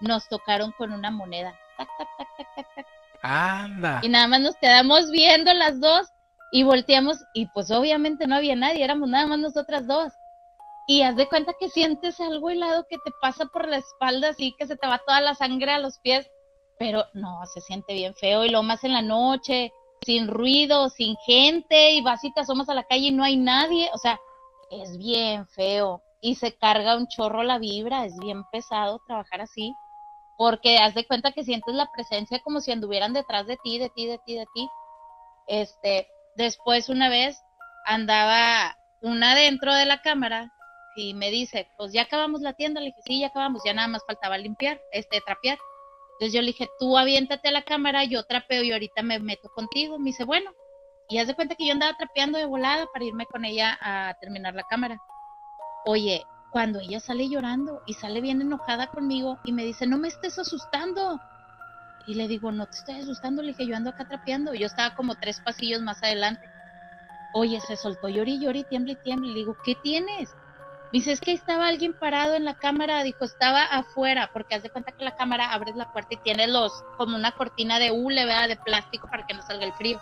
[0.00, 1.58] nos tocaron con una moneda.
[1.76, 2.86] Tac, tac, tac, tac, tac, tac.
[3.22, 4.00] Anda.
[4.02, 6.08] Y nada más nos quedamos viendo las dos
[6.52, 10.12] y volteamos y pues obviamente no había nadie, éramos nada más nosotras dos.
[10.86, 14.54] Y haz de cuenta que sientes algo helado que te pasa por la espalda, así
[14.58, 16.28] que se te va toda la sangre a los pies,
[16.82, 19.72] pero no, se siente bien feo y lo más en la noche,
[20.04, 23.36] sin ruido, sin gente y vas y te asomas a la calle y no hay
[23.36, 24.18] nadie, o sea,
[24.68, 29.76] es bien feo y se carga un chorro la vibra, es bien pesado trabajar así
[30.36, 33.88] porque haz de cuenta que sientes la presencia como si anduvieran detrás de ti, de
[33.90, 34.68] ti, de ti, de ti.
[35.46, 37.40] Este, después una vez
[37.86, 40.52] andaba una dentro de la cámara
[40.96, 43.86] y me dice, pues ya acabamos la tienda, le dije, sí, ya acabamos, ya nada
[43.86, 45.58] más faltaba limpiar, este, trapear.
[46.12, 49.48] Entonces yo le dije, tú aviéntate a la cámara, yo trapeo y ahorita me meto
[49.48, 49.98] contigo.
[49.98, 50.52] Me dice, bueno,
[51.08, 54.14] y haz de cuenta que yo andaba trapeando de volada para irme con ella a
[54.20, 54.98] terminar la cámara.
[55.84, 60.08] Oye, cuando ella sale llorando y sale bien enojada conmigo y me dice, no me
[60.08, 61.20] estés asustando.
[62.06, 64.54] Y le digo, no te estoy asustando, le dije, yo ando acá trapeando.
[64.54, 66.48] Yo estaba como tres pasillos más adelante.
[67.34, 69.28] Oye, se soltó llori, llori, tiemble y tiemble.
[69.28, 70.30] Le digo, ¿qué tienes?
[70.92, 73.02] Dice, es que estaba alguien parado en la cámara.
[73.02, 76.46] Dijo, estaba afuera, porque haz de cuenta que la cámara abres la puerta y tiene
[76.46, 78.48] los, como una cortina de hule, ¿verdad?
[78.48, 79.98] De plástico para que no salga el frío.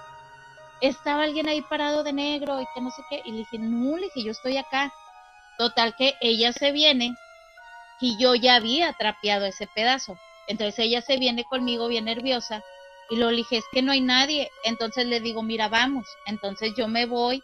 [0.80, 3.22] Estaba alguien ahí parado de negro y que no sé qué.
[3.24, 4.92] Y le dije, no, le dije, yo estoy acá.
[5.58, 7.14] Total que ella se viene
[8.00, 10.18] y yo ya había trapeado ese pedazo.
[10.48, 12.64] Entonces ella se viene conmigo bien nerviosa
[13.10, 14.50] y lo dije, es que no hay nadie.
[14.64, 16.06] Entonces le digo, mira, vamos.
[16.26, 17.42] Entonces yo me voy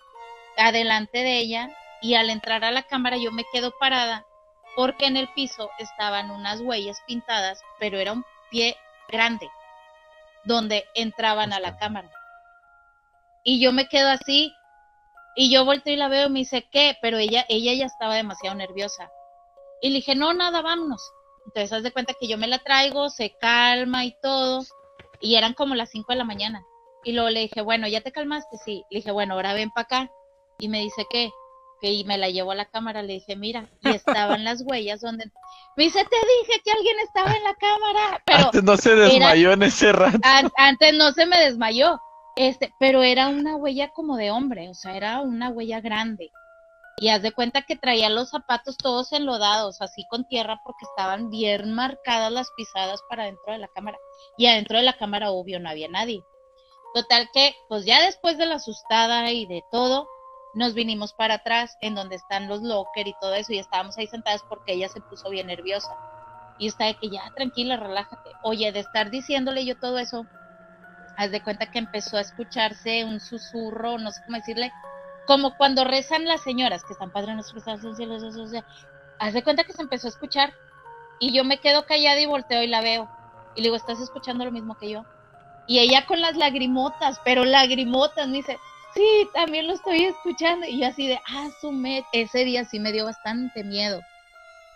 [0.56, 1.70] adelante de ella
[2.06, 4.24] y al entrar a la cámara yo me quedo parada
[4.76, 8.76] porque en el piso estaban unas huellas pintadas, pero era un pie
[9.08, 9.50] grande
[10.44, 12.08] donde entraban a la cámara.
[13.42, 14.52] Y yo me quedo así
[15.34, 16.96] y yo volteo y la veo y me dice, ¿qué?
[17.02, 19.10] Pero ella, ella ya estaba demasiado nerviosa.
[19.82, 21.02] Y le dije, no, nada, vámonos.
[21.46, 24.62] Entonces, haz de cuenta que yo me la traigo, se calma y todo.
[25.20, 26.62] Y eran como las 5 de la mañana.
[27.02, 28.58] Y luego le dije, bueno, ¿ya te calmaste?
[28.64, 28.84] Sí.
[28.90, 30.10] Le dije, bueno, ahora ven para acá.
[30.58, 31.30] Y me dice, ¿qué?
[31.92, 33.02] Y me la llevo a la cámara.
[33.02, 35.30] Le dije, mira, y estaban las huellas donde.
[35.76, 38.22] Me dice, te dije que alguien estaba en la cámara.
[38.24, 40.18] Pero Antes no se desmayó en ese rato.
[40.56, 42.00] antes no se me desmayó.
[42.36, 46.30] Este, pero era una huella como de hombre, o sea, era una huella grande.
[46.98, 51.30] Y haz de cuenta que traía los zapatos todos enlodados, así con tierra, porque estaban
[51.30, 53.98] bien marcadas las pisadas para dentro de la cámara.
[54.38, 56.22] Y adentro de la cámara, obvio, no había nadie.
[56.94, 60.08] Total que, pues ya después de la asustada y de todo,
[60.56, 64.06] nos vinimos para atrás, en donde están los locker y todo eso, y estábamos ahí
[64.06, 65.94] sentadas porque ella se puso bien nerviosa.
[66.58, 68.30] Y está de que ya, tranquila, relájate.
[68.42, 70.26] Oye, de estar diciéndole yo todo eso,
[71.18, 74.72] haz de cuenta que empezó a escucharse un susurro, no sé cómo decirle,
[75.26, 78.16] como cuando rezan las señoras que están padre nuestro que en cielo,
[79.18, 80.54] haz de cuenta que se empezó a escuchar
[81.20, 83.10] y yo me quedo callada y volteo y la veo
[83.54, 85.04] y le digo, ¿estás escuchando lo mismo que yo?
[85.66, 88.58] Y ella con las lagrimotas, pero lagrimotas, me dice,
[88.96, 90.66] sí, también lo estoy escuchando.
[90.66, 91.48] Y yo así de, ah,
[92.12, 94.00] ese día sí me dio bastante miedo.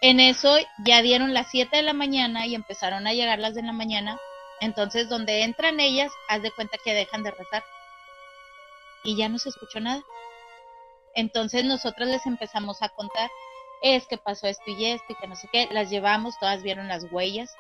[0.03, 3.63] En eso ya dieron las 7 de la mañana y empezaron a llegar las de
[3.63, 4.19] la mañana
[4.61, 7.65] entonces, donde entran ellas, haz de cuenta que dejan de rezar.
[9.03, 10.03] Y ya no se escuchó nada.
[11.15, 13.31] Entonces nosotros les empezamos a contar,
[13.83, 15.69] es que pasó esto y esto y que no sé qué.
[15.73, 17.51] Las llevamos, todas vieron las huellas.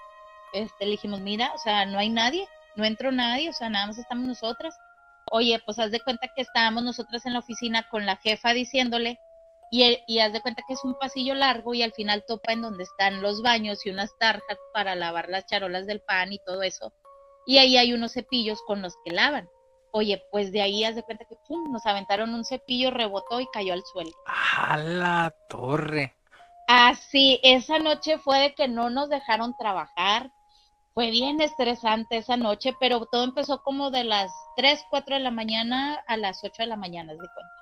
[0.52, 2.46] Este, le dijimos, mira, o sea, no hay nadie,
[2.76, 4.76] no entró nadie, o sea, nada más estamos nosotras.
[5.30, 9.18] Oye, pues haz de cuenta que estábamos nosotras en la oficina con la jefa diciéndole,
[9.70, 12.62] y, y haz de cuenta que es un pasillo largo y al final topa en
[12.62, 16.62] donde están los baños y unas tarjas para lavar las charolas del pan y todo
[16.62, 16.92] eso.
[17.46, 19.48] Y ahí hay unos cepillos con los que lavan.
[19.92, 23.48] Oye, pues de ahí haz de cuenta que pum, nos aventaron un cepillo, rebotó y
[23.52, 24.10] cayó al suelo.
[24.26, 26.14] ¡A la torre!
[26.68, 30.30] Así, esa noche fue de que no nos dejaron trabajar.
[30.94, 35.30] Fue bien estresante esa noche, pero todo empezó como de las 3, 4 de la
[35.30, 37.54] mañana a las 8 de la mañana, de cuenta.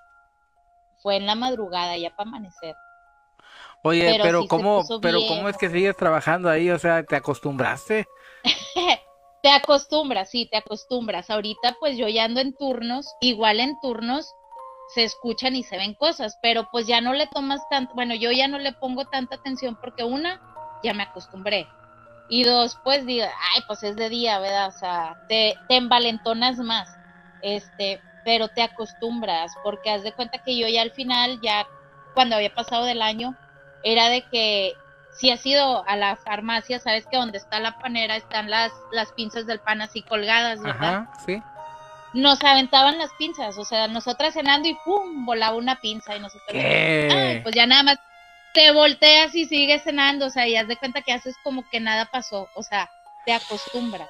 [1.03, 2.75] Fue en la madrugada, ya para amanecer.
[3.83, 6.71] Oye, pero, ¿cómo, pero ¿cómo es que sigues trabajando ahí?
[6.71, 8.09] O sea, ¿te acostumbraste?
[9.43, 11.31] te acostumbras, sí, te acostumbras.
[11.31, 14.35] Ahorita pues yo ya ando en turnos, igual en turnos
[14.95, 18.33] se escuchan y se ven cosas, pero pues ya no le tomas tanto, bueno, yo
[18.33, 20.41] ya no le pongo tanta atención porque una,
[20.83, 21.69] ya me acostumbré.
[22.29, 24.69] Y dos, pues digo, ay, pues es de día, ¿verdad?
[24.69, 26.99] O sea, te, te envalentonas más,
[27.41, 31.67] este, pero te acostumbras, porque haz de cuenta que yo ya al final, ya
[32.13, 33.35] cuando había pasado del año,
[33.83, 34.75] era de que
[35.11, 39.11] si has ido a la farmacia, sabes que donde está la panera están las, las
[39.13, 40.95] pinzas del pan así colgadas, ¿verdad?
[40.95, 41.43] Ajá, sí.
[42.13, 45.25] Nos aventaban las pinzas, o sea, nosotras cenando y ¡pum!
[45.25, 47.41] volaba una pinza y nosotros, ¿Qué?
[47.43, 47.99] pues ya nada más
[48.55, 51.81] te volteas y sigues cenando, o sea, y haz de cuenta que haces como que
[51.81, 52.89] nada pasó, o sea,
[53.25, 54.09] te acostumbras.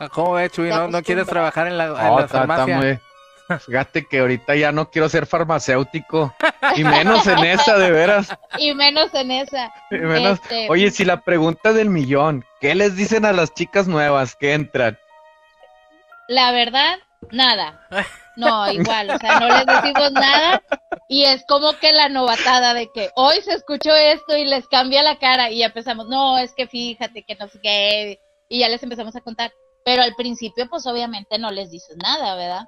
[0.00, 0.68] Ah, ¿Cómo ves, Chuy?
[0.70, 2.76] ¿No, no quieres trabajar en la, en No, la está- está farmacia?
[2.76, 2.98] muy-
[3.66, 6.34] Fíjate que ahorita ya no quiero ser farmacéutico.
[6.76, 8.28] Y menos en esa, de veras.
[8.56, 9.70] Y menos en esa.
[9.90, 13.88] Y menos- Este, Oye, si la pregunta del millón, ¿qué les dicen a las chicas
[13.88, 14.96] nuevas que entran?
[16.28, 16.98] La verdad,
[17.30, 17.86] nada.
[18.34, 20.62] No, igual, o sea, no les decimos nada
[21.06, 25.02] y es como que la novatada de que hoy se escuchó esto y les cambia
[25.02, 28.70] la cara y ya empezamos, no, es que fíjate que no sé qué, y ya
[28.70, 29.52] les empezamos a contar.
[29.84, 32.64] Pero al principio, pues obviamente no les dices nada, ¿verdad?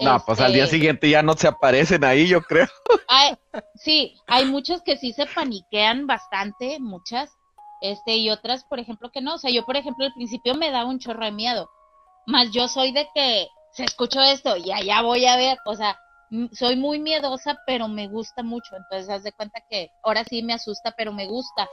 [0.00, 2.66] No, pues al día Este, siguiente ya no se aparecen ahí, yo creo.
[3.08, 3.34] hay-
[3.76, 7.30] sí, hay muchas que sí se paniquean bastante, muchas,
[7.80, 9.36] este, y otras, por ejemplo, que no.
[9.36, 11.70] O sea, yo, por ejemplo, al principio me daba un chorro de miedo,
[12.26, 15.96] más yo soy de que se escuchó esto y allá voy a ver, o sea,
[16.52, 20.52] soy muy miedosa, pero me gusta mucho, entonces haz de cuenta que ahora sí me
[20.52, 21.68] asusta, pero me gusta,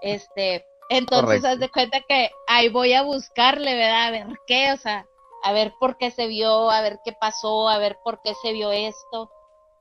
[0.00, 1.48] este, entonces Correcto.
[1.48, 4.06] haz de cuenta que ahí voy a buscarle, ¿verdad?
[4.06, 5.04] A ver qué, o sea,
[5.44, 8.52] a ver por qué se vio, a ver qué pasó, a ver por qué se
[8.54, 9.30] vio esto,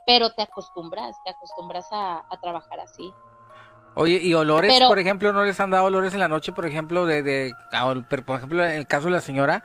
[0.05, 3.13] pero te acostumbras, te acostumbras a, a trabajar así.
[3.95, 6.65] Oye, ¿y olores, Pero- por ejemplo, no les han dado olores en la noche, por
[6.65, 7.53] ejemplo, de, de
[8.25, 9.63] por ejemplo, en el caso de la señora,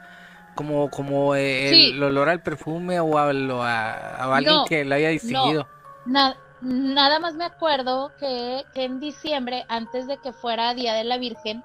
[0.57, 2.01] como, como eh, el, Sí.
[2.03, 5.69] olor al perfume o a, lo- a, a alguien No, que la haya distinguido?
[6.07, 11.05] Na- nada más me acuerdo que, que en diciembre, antes de que fuera Día de
[11.05, 11.63] la Virgen,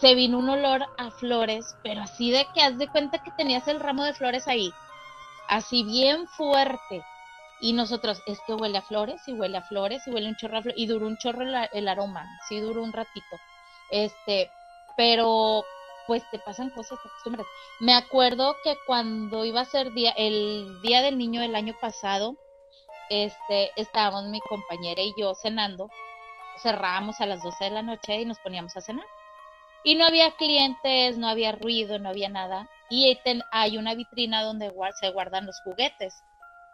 [0.00, 3.68] se vino un olor a flores, pero así de que haz de cuenta que tenías
[3.68, 4.70] el ramo de flores ahí,
[5.48, 7.02] así bien fuerte.
[7.60, 10.58] Y nosotros, es que huele a flores, y huele a flores, y huele un chorro
[10.58, 13.36] a flores, y duró un chorro el, el aroma, sí duró un ratito.
[13.90, 14.50] Este,
[14.96, 15.62] pero
[16.10, 16.98] pues te pasan cosas.
[17.78, 22.36] Me acuerdo que cuando iba a ser día, el día del niño del año pasado,
[23.10, 25.88] este, estábamos mi compañera y yo cenando,
[26.58, 29.06] cerrábamos a las 12 de la noche y nos poníamos a cenar.
[29.84, 32.68] Y no había clientes, no había ruido, no había nada.
[32.88, 33.16] Y
[33.52, 36.12] hay una vitrina donde se guardan los juguetes.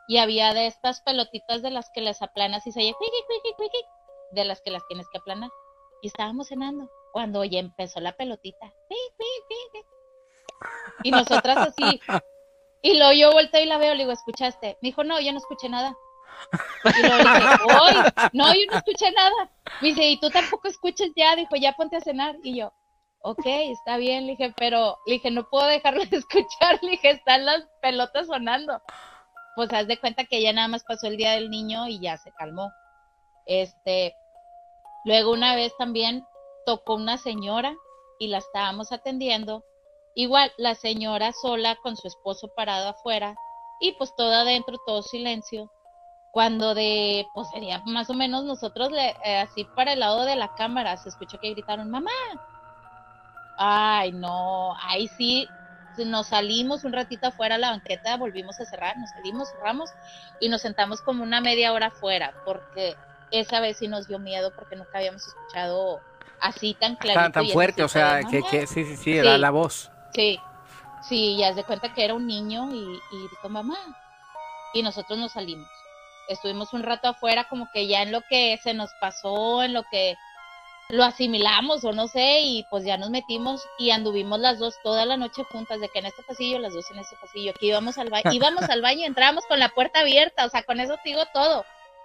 [0.08, 2.94] Y había de estas pelotitas de las que les aplanas y se oye
[4.30, 5.50] de las que las tienes que aplanar.
[6.00, 8.72] Y estábamos cenando cuando ya empezó la pelotita.
[11.06, 12.00] Y nosotras así.
[12.82, 14.76] Y luego yo volteo y la veo, le digo, ¿escuchaste?
[14.82, 15.96] Me dijo, no, yo no escuché nada.
[16.84, 18.28] Y luego le dije, ¡Uy!
[18.32, 19.50] No, yo no escuché nada.
[19.80, 21.36] Me dice, ¿y tú tampoco escuchas ya?
[21.36, 22.36] Dijo, ya ponte a cenar.
[22.42, 22.72] Y yo,
[23.22, 24.26] ok, está bien.
[24.26, 26.78] Le dije, pero, le dije, no puedo dejarlo de escuchar.
[26.82, 28.82] Le dije, están las pelotas sonando.
[29.54, 32.16] Pues haz de cuenta que ya nada más pasó el día del niño y ya
[32.16, 32.70] se calmó.
[33.46, 34.12] Este,
[35.04, 36.24] luego una vez también
[36.66, 37.74] tocó una señora
[38.18, 39.64] y la estábamos atendiendo.
[40.18, 43.36] Igual, la señora sola con su esposo parado afuera
[43.78, 45.70] y pues todo adentro, todo silencio
[46.30, 50.34] cuando de, pues sería más o menos nosotros le, eh, así para el lado de
[50.36, 52.10] la cámara se escuchó que gritaron, mamá.
[53.58, 55.50] Ay, no, ahí sí,
[55.98, 59.90] nos salimos un ratito afuera a la banqueta, volvimos a cerrar, nos salimos, cerramos
[60.40, 62.96] y nos sentamos como una media hora afuera, porque
[63.30, 66.00] esa vez sí nos dio miedo porque nunca habíamos escuchado
[66.40, 67.32] así tan clarito.
[67.32, 69.40] Tan, fuerte, o sea, que, sí, sí, sí, era Sí.
[69.40, 69.90] la voz.
[70.16, 70.40] Sí,
[71.08, 72.78] sí, ya se cuenta que era un niño y,
[73.12, 73.76] y dijo mamá.
[74.74, 75.68] Y nosotros nos salimos.
[76.28, 79.84] Estuvimos un rato afuera, como que ya en lo que se nos pasó, en lo
[79.90, 80.16] que
[80.88, 85.04] lo asimilamos o no sé, y pues ya nos metimos y anduvimos las dos toda
[85.04, 87.98] la noche juntas, de que en este pasillo, las dos en ese pasillo, que íbamos
[87.98, 90.94] al baño, íbamos al baño y entrábamos con la puerta abierta, o sea, con eso
[91.02, 91.64] te digo todo,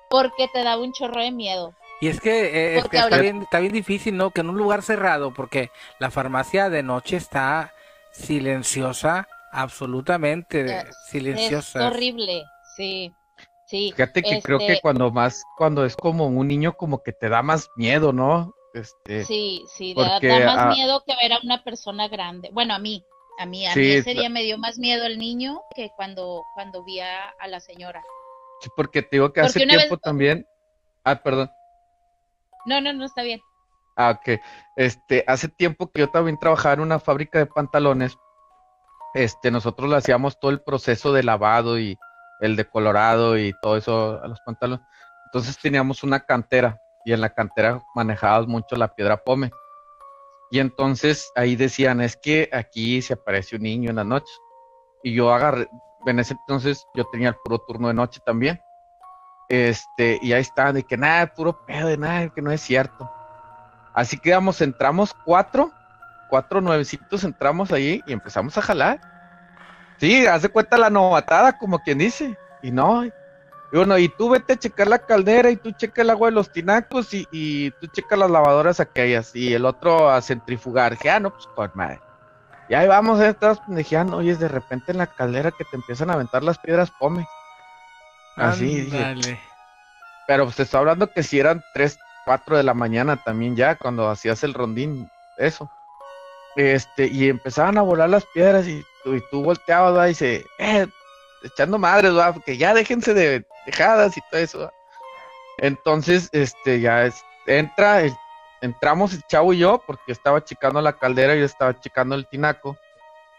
[0.09, 1.74] porque te daba un chorro de miedo.
[2.01, 4.32] Y es que, eh, Porque está, ahorita- bien, está bien difícil, ¿no?
[4.32, 7.74] Que en un lugar cerrado, porque la farmacia de noche está
[8.12, 11.88] silenciosa, absolutamente Es- silenciosa.
[11.88, 12.43] Es horrible,
[12.76, 13.14] sí,
[13.66, 13.91] sí.
[13.91, 17.30] Fíjate que creo que este, cuando más, cuando es como un niño, como que te
[17.30, 18.53] da más miedo, ¿no?
[18.74, 22.49] Este, sí, sí, da, más miedo que ver a una persona grande.
[22.53, 23.03] Bueno, a mí,
[23.38, 26.84] a mí, a mí ese día me dio más miedo el niño que cuando, cuando
[26.84, 28.01] vi a, la señora.
[28.62, 30.45] Sí, porque te digo que hace tiempo también.
[31.03, 31.51] Ah, perdón.
[32.66, 33.41] No, no, no está bien.
[34.02, 34.41] Ah, ok.
[34.76, 38.18] Este, hace tiempo que yo también trabajaba en una fábrica de pantalones.
[39.14, 41.97] Este, nosotros le hacíamos todo el proceso de lavado y
[42.39, 44.84] el decolorado y todo eso a los pantalones.
[45.26, 49.52] Entonces teníamos una cantera y en la cantera manejábamos mucho la piedra pome.
[50.49, 54.34] Y entonces ahí decían, es que aquí se aparece un niño en la noche.
[55.04, 55.70] Y yo agarré,
[56.06, 58.60] en ese entonces yo tenía el puro turno de noche también.
[59.47, 63.20] Este, y ahí está, de que nada, puro pedo, de nada, que no es cierto.
[63.94, 65.72] Así que vamos, entramos cuatro,
[66.30, 69.02] cuatro nuevecitos entramos ahí y empezamos a jalar.
[69.98, 72.38] Sí, hace cuenta la novatada, como quien dice.
[72.62, 73.06] Y no,
[73.72, 76.36] y bueno, y tú vete a checar la caldera y tú checa el agua de
[76.36, 80.98] los tinacos y, y tú checa las lavadoras aquellas y el otro a centrifugar.
[81.10, 82.02] Ah, no, pues con madre.
[82.68, 84.18] Y ahí vamos, eh, estás pendejeando.
[84.18, 87.26] Oye, de repente en la caldera que te empiezan a aventar las piedras pome.
[88.36, 89.39] Así, dije.
[90.28, 93.76] Pero pues te estoy hablando que si eran 3, 4 de la mañana también ya,
[93.76, 95.69] cuando hacías el rondín, eso.
[96.55, 100.88] Este, y empezaban a volar las piedras y, y tú volteabas, y dice, eh,
[101.43, 102.34] echando madres, ¿va?
[102.34, 104.72] Porque ya déjense de dejadas y todo eso.
[105.57, 108.03] Entonces, este, ya es, entra,
[108.61, 112.78] entramos el chavo y yo, porque estaba checando la caldera yo estaba checando el tinaco.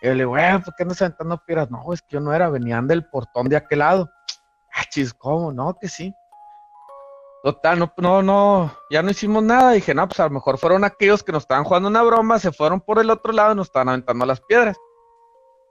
[0.01, 1.71] Y le digo, eh, ¿por qué no aventando piedras?
[1.71, 4.11] No, es que yo no era, venían del portón de aquel lado.
[4.75, 5.53] Ah, chis, ¿cómo?
[5.53, 6.15] No, que sí.
[7.43, 9.73] Total, no, no, no, ya no hicimos nada.
[9.73, 12.53] Dije, no, pues a lo mejor fueron aquellos que nos estaban jugando una broma, se
[12.53, 14.77] fueron por el otro lado y nos estaban aventando las piedras.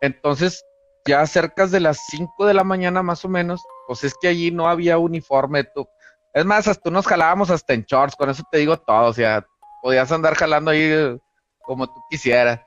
[0.01, 0.65] Entonces,
[1.05, 4.51] ya cerca de las 5 de la mañana más o menos, pues es que allí
[4.51, 5.63] no había uniforme.
[5.63, 5.87] Tú.
[6.33, 9.45] Es más, hasta nos jalábamos hasta en shorts, con eso te digo todo, o sea,
[9.81, 11.17] podías andar jalando ahí eh,
[11.61, 12.59] como tú quisieras,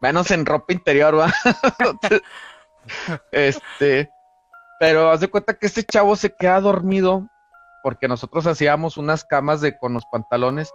[0.00, 1.32] menos en ropa interior, ¿va?
[3.32, 4.08] este,
[4.80, 7.28] pero haz de cuenta que este chavo se queda dormido
[7.82, 10.72] porque nosotros hacíamos unas camas de con los pantalones.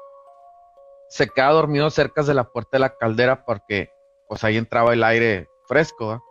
[1.09, 3.89] Se queda dormido cerca de la puerta de la caldera porque
[4.27, 6.21] pues ahí entraba el aire fresco.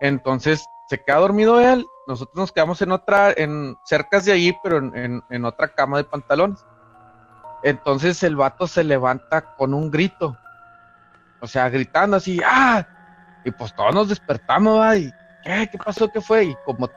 [0.00, 4.78] Entonces se queda dormido él, nosotros nos quedamos en otra, en cerca de allí, pero
[4.78, 6.64] en, otra cama de pantalones.
[7.62, 10.36] Entonces el vato se levanta con un grito,
[11.40, 12.86] o sea, gritando así, ¡ah!
[13.44, 14.94] Y pues todos nos despertamos, ¿va?
[15.42, 15.68] ¿qué?
[15.70, 16.08] ¿Qué pasó?
[16.10, 16.44] ¿Qué fue?
[16.44, 16.90] Y como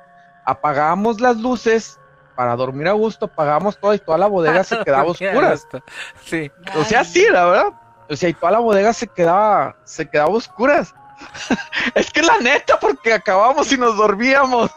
[0.46, 1.98] apagamos las luces
[2.38, 5.56] para dormir a gusto, apagamos todo y toda la bodega se quedaba oscura.
[6.24, 6.52] Sí.
[6.76, 7.74] O sea, sí, la verdad.
[8.08, 10.94] O sea, y toda la bodega se quedaba, se quedaba oscuras.
[11.96, 14.70] es que la neta, porque acabamos y nos dormíamos,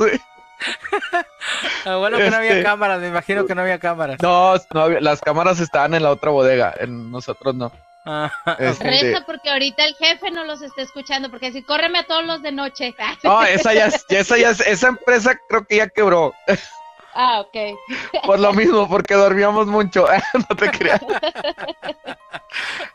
[1.85, 4.19] ah, bueno que no había este, cámaras, me imagino que no había cámaras.
[4.23, 4.55] No,
[5.01, 7.71] las cámaras estaban en la otra bodega, en nosotros no.
[8.07, 8.33] Ah.
[8.59, 12.25] Este, Reza porque ahorita el jefe no los está escuchando, porque si córreme a todos
[12.25, 12.95] los de noche.
[13.23, 16.33] no, esa ya, esa ya, esa empresa creo que ya quebró.
[17.15, 17.79] Ah, ok.
[18.27, 20.07] Por lo mismo, porque dormíamos mucho.
[20.49, 21.01] no te creas.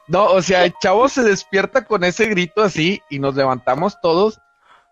[0.08, 4.40] No, o sea, el chavo se despierta con ese grito así y nos levantamos todos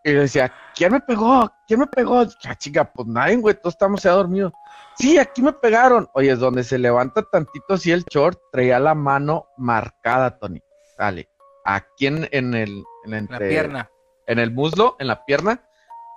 [0.03, 1.51] y decía, ¿quién me pegó?
[1.67, 2.23] ¿Quién me pegó?
[2.41, 4.51] Ya, chica, pues nadie, güey, todos estamos ya dormidos.
[4.97, 6.09] Sí, aquí me pegaron.
[6.13, 10.61] Oye, es donde se levanta tantito así el short, traía la mano marcada, Tony.
[10.97, 11.29] Dale.
[11.65, 12.83] Aquí en, el...
[13.05, 13.89] En, la pierna.
[14.27, 15.63] En el muslo, en la pierna,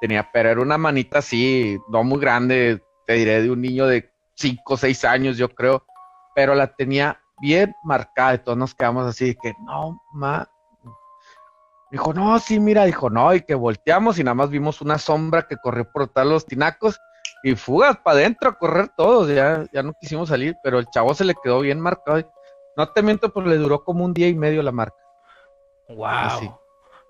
[0.00, 4.10] tenía, pero era una manita así, no muy grande, te diré, de un niño de
[4.34, 5.84] 5 o 6 años, yo creo,
[6.34, 10.48] pero la tenía bien marcada y todos nos quedamos así de que, no, ma.
[11.90, 15.46] Dijo, no, sí, mira, dijo, no, y que volteamos y nada más vimos una sombra
[15.46, 16.98] que corrió por todos los tinacos
[17.42, 21.14] y fugas para adentro a correr todos, ya, ya no quisimos salir, pero el chavo
[21.14, 22.28] se le quedó bien marcado.
[22.76, 24.96] No te miento, pero le duró como un día y medio la marca.
[25.88, 26.58] Wow.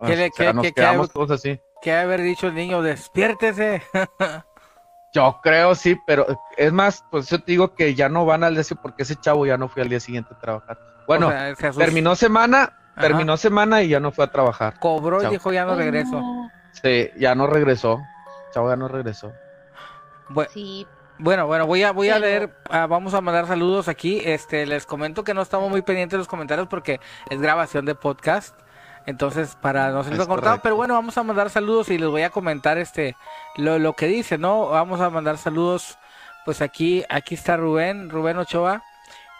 [0.04, 1.58] ¿Qué, nos quedamos todos así.
[1.80, 2.82] ¿Qué haber dicho el niño?
[2.82, 3.82] Despiértese.
[5.16, 6.26] Yo creo, sí, pero
[6.58, 9.46] es más, pues yo te digo que ya no van al día porque ese chavo
[9.46, 10.78] ya no fue al día siguiente a trabajar.
[11.06, 11.32] Bueno,
[11.78, 14.78] terminó semana, terminó semana y ya no fue a trabajar.
[14.78, 16.22] Cobró y dijo ya no regreso.
[16.82, 18.02] Sí, ya no regresó.
[18.52, 19.32] Chavo ya no regresó.
[20.28, 20.86] Bueno, sí.
[21.18, 24.20] Bueno, bueno, voy a, voy a leer, ah, vamos a mandar saludos aquí.
[24.22, 27.00] Este, les comento que no estamos muy pendientes de los comentarios porque
[27.30, 28.54] es grabación de podcast.
[29.06, 32.30] Entonces, para no ser cortado, pero bueno, vamos a mandar saludos y les voy a
[32.30, 33.16] comentar este
[33.56, 34.66] lo, lo que dice, ¿no?
[34.66, 35.96] Vamos a mandar saludos.
[36.44, 38.82] Pues aquí aquí está Rubén, Rubén Ochoa,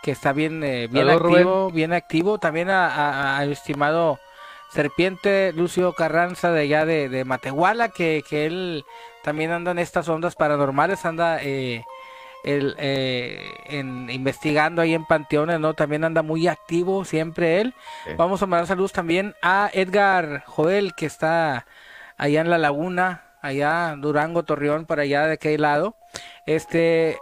[0.03, 2.39] que está bien eh, bien activo, bien activo.
[2.39, 4.21] También a, estimado
[4.71, 8.85] Serpiente Lucio Carranza de allá de, de Matehuala, que, que él
[9.25, 11.85] también anda en estas ondas paranormales, anda eh,
[12.45, 15.75] el, eh, en, investigando ahí en Panteones, ¿no?
[15.75, 17.75] También anda muy activo siempre él.
[18.17, 21.67] Vamos a mandar saludos también a Edgar Joel, que está
[22.17, 25.97] allá en la laguna, allá Durango, Torreón, para allá de aquel lado.
[26.47, 27.19] Este,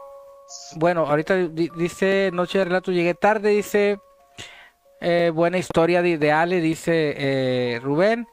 [0.77, 3.99] bueno, ahorita dice Noche de Relato, llegué tarde, dice,
[5.01, 8.27] eh, buena historia de, de Ale, dice eh, Rubén.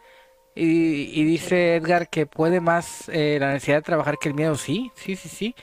[0.53, 4.55] Y, dice Edgar que puede más eh, la necesidad de trabajar que el miedo.
[4.55, 5.55] Sí, sí, sí, sí.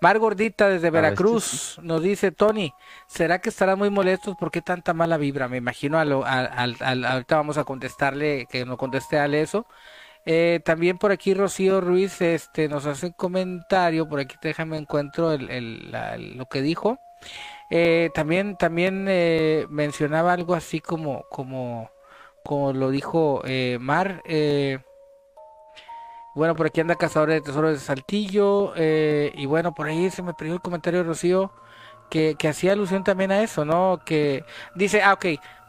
[0.00, 2.72] Mar Gordita desde Veracruz nos dice, Tony,
[3.06, 4.36] ¿será que estará muy molestos?
[4.36, 5.48] ¿Por qué tanta mala vibra?
[5.48, 9.66] Me imagino, a lo, ahorita vamos a contestarle, que no conteste a eso.
[10.26, 15.32] Eh, también por aquí Rocío Ruiz este, nos hace un comentario, por aquí déjame encuentro
[15.32, 15.92] el,
[16.36, 16.98] lo que dijo.
[17.70, 21.90] Eh, también también eh, mencionaba algo así como, como,
[22.44, 23.42] como lo dijo
[23.80, 24.22] Mar.
[26.36, 28.74] Bueno, por aquí anda Cazador de Tesoros de Saltillo.
[28.76, 31.52] y bueno, por ahí se me perdió el comentario de Rocío
[32.10, 34.00] que, que hacía alusión también a eso, ¿no?
[34.04, 34.44] Que
[34.76, 35.26] dice, ah, ok,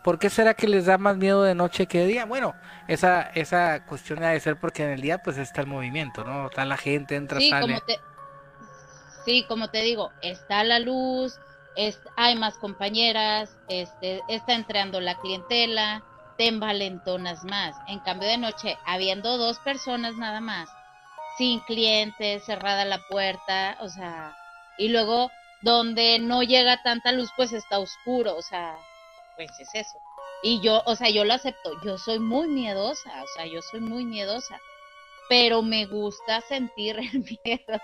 [0.07, 2.25] ¿Por qué será que les da más miedo de noche que de día?
[2.25, 2.55] Bueno,
[2.87, 6.47] esa, esa cuestión debe ser porque en el día pues está el movimiento, ¿no?
[6.47, 7.73] Está la gente, entra, sí, sale.
[7.73, 7.99] Como te...
[9.25, 11.37] Sí, como te digo, está la luz,
[11.75, 11.99] es...
[12.15, 16.01] hay más compañeras, este, está entrando la clientela,
[16.37, 17.75] te envalentonas más.
[17.87, 20.69] En cambio de noche, habiendo dos personas nada más,
[21.37, 24.35] sin clientes, cerrada la puerta, o sea,
[24.77, 25.31] y luego
[25.61, 28.75] donde no llega tanta luz, pues está oscuro, o sea,
[29.35, 29.97] pues es eso.
[30.43, 33.81] Y yo, o sea, yo lo acepto, yo soy muy miedosa, o sea, yo soy
[33.81, 34.59] muy miedosa,
[35.29, 37.81] pero me gusta sentir el miedo.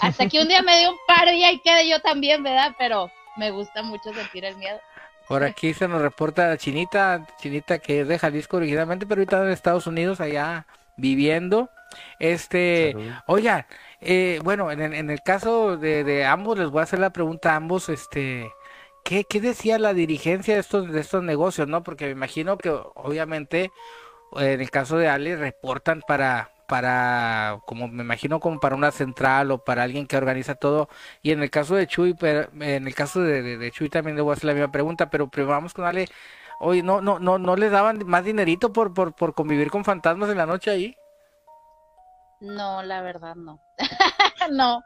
[0.00, 2.74] Hasta que un día me dio un paro y ahí quedé yo también, ¿verdad?
[2.78, 4.80] Pero me gusta mucho sentir el miedo.
[5.28, 9.50] Por aquí se nos reporta Chinita, Chinita que es de Jalisco originalmente, pero ahorita en
[9.50, 10.66] Estados Unidos allá
[10.96, 11.70] viviendo.
[12.18, 12.94] Este,
[13.26, 13.66] oigan,
[14.00, 17.52] eh, bueno, en, en, el caso de, de ambos les voy a hacer la pregunta
[17.52, 18.50] a ambos, este,
[19.04, 21.82] ¿qué, ¿qué, decía la dirigencia de estos, de estos negocios, no?
[21.82, 23.70] Porque me imagino que obviamente
[24.36, 29.50] en el caso de Ale reportan para, para, como me imagino como para una central
[29.50, 30.88] o para alguien que organiza todo.
[31.22, 34.22] Y en el caso de Chuy, pero, en el caso de, de, Chuy también le
[34.22, 36.08] voy a hacer la misma pregunta, pero primero vamos con Ale.
[36.60, 40.30] Oye, ¿no, no, no, no les daban más dinerito por, por, por convivir con fantasmas
[40.30, 40.96] en la noche ahí?
[42.40, 43.60] No, la verdad no.
[44.50, 44.82] no.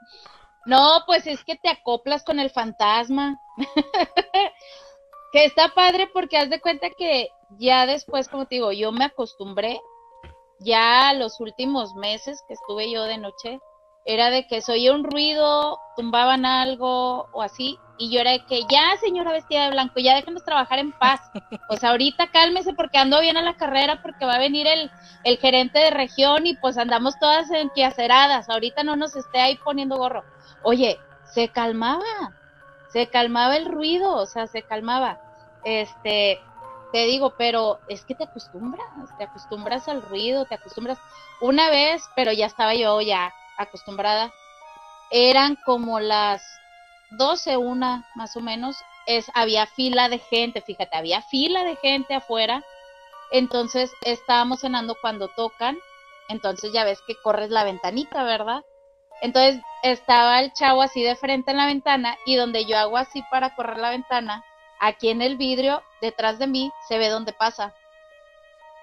[0.66, 3.40] No, pues es que te acoplas con el fantasma.
[5.32, 7.28] que está padre porque haz de cuenta que
[7.58, 9.80] ya después, como te digo, yo me acostumbré.
[10.60, 13.60] Ya los últimos meses que estuve yo de noche,
[14.04, 18.44] era de que se oía un ruido, tumbaban algo o así, y yo era de
[18.46, 21.20] que ya, señora vestida de blanco, ya déjenos trabajar en paz.
[21.68, 24.90] Pues ahorita cálmese porque ando bien a la carrera porque va a venir el,
[25.22, 28.48] el gerente de región y pues andamos todas enquiaceradas.
[28.48, 30.24] Ahorita no nos esté ahí poniendo gorro.
[30.64, 30.98] Oye,
[31.32, 32.02] se calmaba,
[32.88, 35.20] se calmaba el ruido, o sea, se calmaba.
[35.62, 36.40] Este,
[36.92, 38.86] te digo, pero es que te acostumbras,
[39.18, 40.98] te acostumbras al ruido, te acostumbras.
[41.40, 44.32] Una vez, pero ya estaba yo ya acostumbrada,
[45.10, 46.42] eran como las
[47.10, 48.76] 12, una más o menos,
[49.06, 52.62] es, había fila de gente, fíjate, había fila de gente afuera.
[53.32, 55.76] Entonces estábamos cenando cuando tocan,
[56.28, 58.62] entonces ya ves que corres la ventanita, ¿verdad?
[59.22, 63.22] Entonces estaba el chavo así de frente en la ventana y donde yo hago así
[63.30, 64.44] para correr la ventana,
[64.80, 67.74] aquí en el vidrio, detrás de mí, se ve dónde pasa.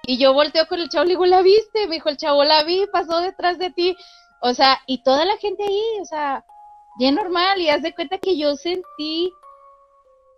[0.03, 1.87] Y yo volteo con el chavo, le digo, ¿la viste?
[1.87, 3.97] Me dijo el chavo, la vi, pasó detrás de ti.
[4.41, 6.45] O sea, y toda la gente ahí, o sea,
[6.97, 7.59] bien normal.
[7.59, 9.33] Y haz de cuenta que yo sentí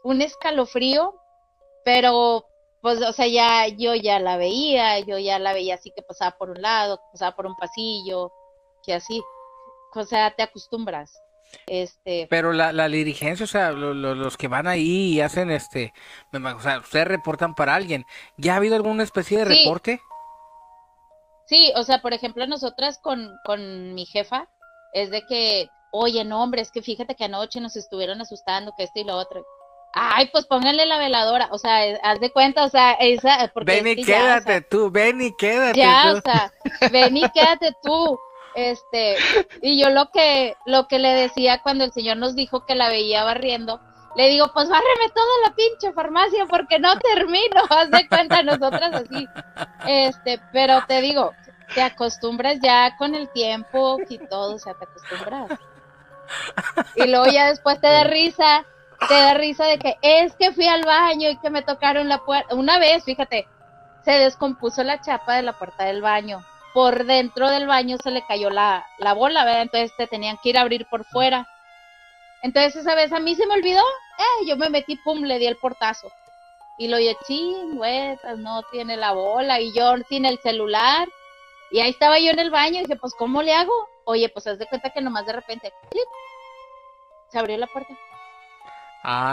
[0.04, 1.14] un escalofrío,
[1.86, 2.46] pero
[2.82, 6.38] pues, o sea, ya yo ya la veía, yo ya la veía así que pasaba
[6.38, 8.32] por un lado, pasaba por un pasillo,
[8.84, 9.22] que así
[9.96, 11.22] o sea, te acostumbras.
[11.68, 12.28] Este...
[12.30, 15.94] Pero la, la dirigencia, o sea, los que van ahí y hacen este,
[16.34, 18.06] o sea, ustedes reportan para alguien.
[18.38, 20.02] ¿Ya ha habido alguna especie de reporte?
[21.46, 24.48] Sí, o sea, por ejemplo, nosotras con, con mi jefa,
[24.94, 28.84] es de que, oye, no, hombre, es que fíjate que anoche nos estuvieron asustando, que
[28.84, 29.44] esto y lo otro.
[29.94, 33.50] Ay, pues pónganle la veladora, o sea, haz de cuenta, o sea, esa...
[33.52, 36.54] Porque ven y quédate tú, ven y quédate Ya, o sea,
[36.92, 38.20] ven y quédate tú.
[38.56, 39.16] Este,
[39.62, 42.90] y yo lo que, lo que le decía cuando el señor nos dijo que la
[42.90, 43.80] veía barriendo,
[44.16, 48.94] le digo, pues bárreme toda la pinche farmacia porque no termino, haz de cuenta nosotras
[48.94, 49.28] así.
[49.86, 51.34] Este, pero te digo,
[51.74, 55.60] te acostumbras ya con el tiempo y todo, o sea, te acostumbras.
[56.96, 58.66] Y luego ya después te da risa,
[59.08, 62.20] te da risa de que es que fui al baño y que me tocaron la
[62.20, 62.56] puerta.
[62.56, 63.48] Una vez, fíjate,
[64.04, 66.44] se descompuso la chapa de la puerta del baño
[66.74, 69.64] por dentro del baño se le cayó la, la bola, ¿verdad?
[69.64, 71.48] Entonces te tenían que ir a abrir por fuera.
[72.42, 73.82] Entonces esa vez a mí se me olvidó,
[74.18, 76.12] eh, yo me metí, pum, le di el portazo.
[76.78, 81.08] Y lo oye, chingüetas, no tiene la bola, y yo sin el celular.
[81.72, 83.74] Y ahí estaba yo en el baño, y dije, pues, ¿cómo le hago?
[84.06, 85.74] Oye, pues haz de cuenta que nomás de repente,
[87.30, 87.94] se abrió la puerta.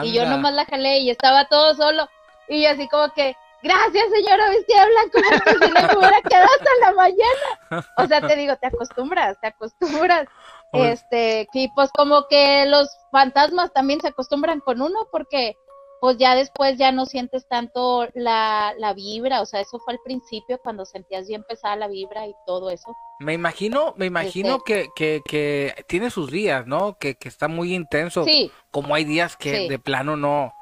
[0.02, 2.08] Y yo nomás la jalé y estaba todo solo.
[2.48, 3.36] Y yo así como que,
[3.66, 7.88] gracias señora vestida blanco, como si no me hubiera quedado hasta la mañana.
[7.98, 10.26] O sea, te digo, te acostumbras, te acostumbras.
[10.72, 15.56] Este, y pues como que los fantasmas también se acostumbran con uno porque
[16.00, 20.00] pues ya después ya no sientes tanto la, la vibra, o sea, eso fue al
[20.04, 22.94] principio cuando sentías bien pesada la vibra y todo eso.
[23.18, 26.98] Me imagino, me imagino este que, que, tiene sus días, ¿no?
[26.98, 28.24] Que, que está muy intenso.
[28.24, 28.52] Sí.
[28.70, 30.52] Como hay días que de plano no,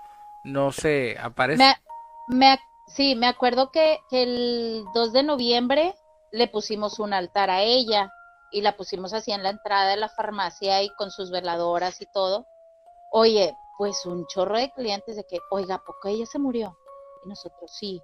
[0.45, 1.75] no se aparece.
[2.29, 5.95] Me, sí, me acuerdo que, el 2 de noviembre
[6.31, 8.13] le pusimos un altar a ella
[8.51, 12.07] y la pusimos así en la entrada de la farmacia y con sus veladoras y
[12.07, 12.47] todo.
[13.11, 16.77] Oye, pues un chorro de clientes de que, oiga, ¿poco ella se murió?
[17.25, 18.03] Y nosotros sí.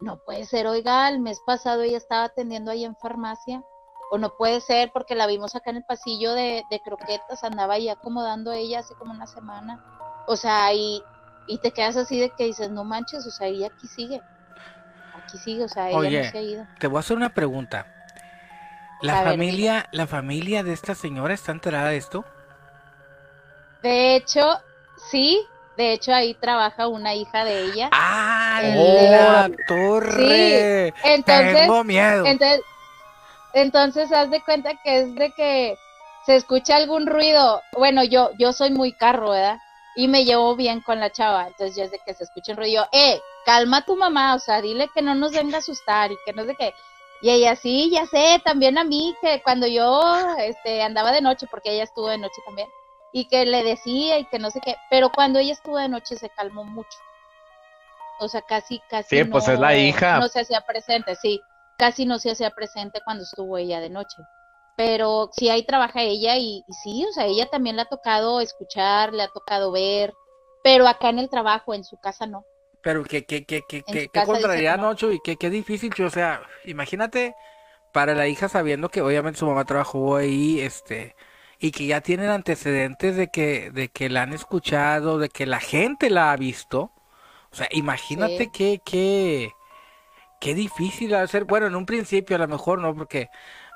[0.00, 3.62] No puede ser, oiga, el mes pasado ella estaba atendiendo ahí en farmacia.
[4.10, 7.88] O no puede ser porque la vimos acá en el pasillo de, croquetas, andaba ahí
[7.88, 9.84] acomodando ella hace como una semana.
[10.26, 11.02] O sea, y,
[11.48, 14.20] y te quedas así de que dices, no manches, o sea, ella aquí sigue.
[15.14, 16.66] Aquí sigue, o sea, ella no se ha ido.
[16.78, 17.86] Te voy a hacer una pregunta.
[19.00, 22.24] ¿La familia, la familia de esta señora está enterada de esto?
[23.82, 24.60] De hecho,
[25.10, 25.46] Sí,
[25.76, 27.88] de hecho ahí trabaja una hija de ella.
[27.92, 30.92] ¡Ah, la torre!
[31.04, 32.26] entonces, Tengo miedo.
[32.26, 32.60] Entonces,
[33.54, 35.76] entonces haz de cuenta que es de que
[36.26, 37.62] se escucha algún ruido.
[37.72, 39.58] Bueno, yo yo soy muy carro, ¿verdad?
[39.98, 41.48] Y me llevo bien con la chava.
[41.48, 42.86] Entonces yo es de que se escucha un ruido.
[42.92, 43.20] ¡Eh!
[43.44, 46.32] Calma a tu mamá, o sea, dile que no nos venga a asustar y que
[46.32, 46.72] no sé qué.
[47.20, 51.48] Y ella sí, ya sé, también a mí, que cuando yo este, andaba de noche,
[51.50, 52.68] porque ella estuvo de noche también,
[53.12, 56.14] y que le decía y que no sé qué, pero cuando ella estuvo de noche
[56.14, 56.96] se calmó mucho.
[58.20, 59.16] O sea, casi, casi.
[59.16, 60.20] Sí, pues es la hija.
[60.20, 61.40] No se hacía presente, sí.
[61.76, 64.16] Casi no se hacía presente cuando estuvo ella de noche.
[64.78, 69.12] Pero sí, ahí trabaja ella y, sí, o sea, ella también le ha tocado escuchar,
[69.12, 70.14] le ha tocado ver,
[70.62, 72.44] pero acá en el trabajo, en su casa no.
[72.80, 77.34] Pero que, que, que, que, que, contrariedad, Nocho, y qué qué difícil, o sea, imagínate
[77.92, 81.16] para la hija sabiendo que obviamente su mamá trabajó ahí, este,
[81.58, 85.58] y que ya tienen antecedentes de que, de que la han escuchado, de que la
[85.58, 86.92] gente la ha visto.
[87.50, 89.50] O sea, imagínate qué, qué,
[90.40, 91.44] qué difícil hacer.
[91.44, 93.28] Bueno, en un principio a lo mejor no, porque,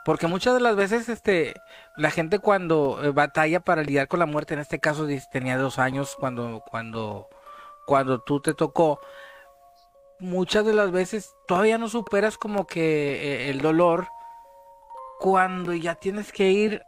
[0.04, 1.54] porque muchas de las veces este,
[1.96, 5.78] la gente cuando eh, batalla para lidiar con la muerte, en este caso tenía dos
[5.78, 7.28] años cuando, cuando,
[7.86, 9.00] cuando tú te tocó,
[10.18, 14.08] muchas de las veces todavía no superas como que eh, el dolor
[15.20, 16.82] cuando ya tienes que ir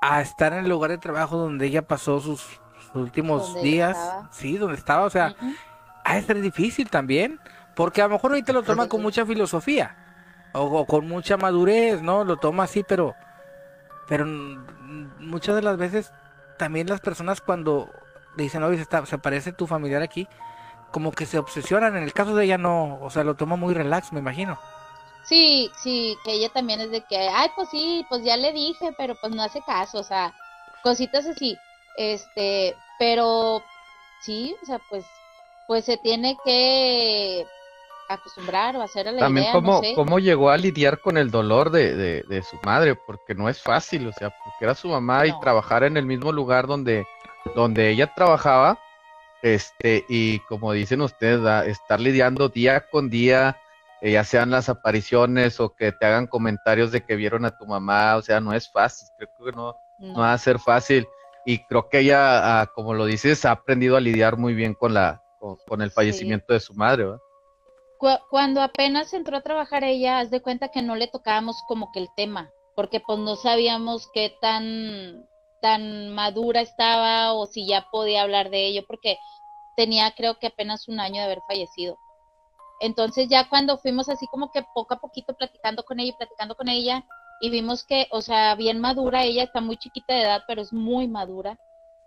[0.00, 2.60] a estar en el lugar de trabajo donde ella pasó sus,
[2.94, 3.98] últimos días,
[4.30, 5.36] sí, donde estaba, o sea,
[6.02, 6.26] a -huh.
[6.26, 7.38] ser difícil también,
[7.74, 10.05] porque a lo mejor ahorita lo toma con mucha filosofía
[10.56, 12.24] o, con mucha madurez, ¿no?
[12.24, 13.14] Lo toma así, pero
[14.08, 16.12] pero muchas de las veces
[16.58, 17.90] también las personas cuando
[18.36, 20.28] dicen, oye, se, se parece tu familiar aquí,
[20.92, 23.74] como que se obsesionan, en el caso de ella no, o sea, lo toma muy
[23.74, 24.58] relax, me imagino.
[25.24, 28.94] Sí, sí, que ella también es de que, ay, pues sí, pues ya le dije,
[28.96, 30.32] pero pues no hace caso, o sea,
[30.84, 31.58] cositas así,
[31.96, 33.60] este, pero
[34.22, 35.04] sí, o sea, pues,
[35.66, 37.44] pues se tiene que
[38.08, 41.30] acostumbrar o hacer a la También idea, cómo, no cómo llegó a lidiar con el
[41.30, 44.88] dolor de, de, de, su madre, porque no es fácil, o sea, porque era su
[44.88, 47.06] mamá y trabajar en el mismo lugar donde,
[47.54, 48.78] donde ella trabajaba,
[49.42, 53.58] este, y como dicen ustedes, estar lidiando día con día,
[54.00, 57.66] eh, ya sean las apariciones o que te hagan comentarios de que vieron a tu
[57.66, 60.20] mamá, o sea, no es fácil, creo que no, no.
[60.20, 61.06] va a ser fácil.
[61.44, 64.94] Y creo que ella, ah, como lo dices, ha aprendido a lidiar muy bien con
[64.94, 66.54] la con, el fallecimiento sí.
[66.54, 67.04] de su madre.
[67.04, 67.20] ¿verdad?
[68.30, 71.98] Cuando apenas entró a trabajar ella, haz de cuenta que no le tocábamos como que
[71.98, 75.26] el tema, porque pues no sabíamos qué tan
[75.60, 79.18] tan madura estaba o si ya podía hablar de ello, porque
[79.76, 81.98] tenía creo que apenas un año de haber fallecido.
[82.80, 86.54] Entonces ya cuando fuimos así como que poco a poquito platicando con ella y platicando
[86.54, 87.04] con ella
[87.40, 90.72] y vimos que, o sea, bien madura, ella está muy chiquita de edad, pero es
[90.72, 91.58] muy madura.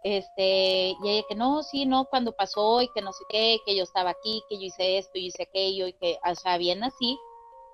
[0.03, 3.75] Este, y ella que no, sí, no, cuando pasó y que no sé qué, que
[3.75, 6.83] yo estaba aquí, que yo hice esto, y hice aquello y que, o sea, bien
[6.83, 7.17] así,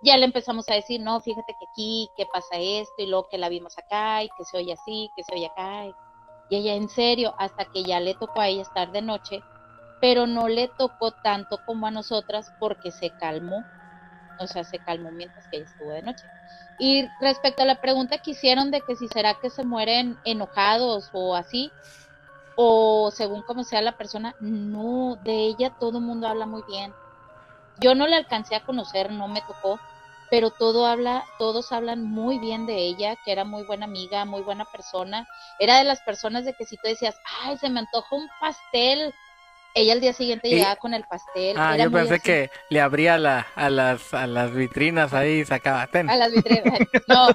[0.01, 3.37] ya le empezamos a decir, no, fíjate que aquí, que pasa esto y luego que
[3.37, 5.85] la vimos acá y que se oye así, que se oye acá.
[6.49, 9.41] Y ella en serio, hasta que ya le tocó a ella estar de noche,
[9.99, 13.65] pero no le tocó tanto como a nosotras porque se calmó,
[14.37, 16.27] o sea, se calmó mientras que ella estuvo de noche.
[16.77, 21.09] Y respecto a la pregunta que hicieron de que si será que se mueren enojados
[21.13, 21.71] o así,
[22.55, 26.93] o según como sea la persona, no, de ella todo el mundo habla muy bien.
[27.79, 29.79] Yo no la alcancé a conocer, no me tocó,
[30.29, 34.41] pero todo habla, todos hablan muy bien de ella, que era muy buena amiga, muy
[34.41, 35.27] buena persona.
[35.59, 39.13] Era de las personas de que si tú decías, ay, se me antoja un pastel,
[39.73, 41.57] ella al día siguiente llegaba con el pastel.
[41.59, 42.23] Ah, era yo pensé así.
[42.23, 45.85] que le abría la, a, las, a las vitrinas ahí y sacaba.
[45.87, 46.09] Ten.
[46.09, 46.79] A las vitrinas.
[47.07, 47.27] No,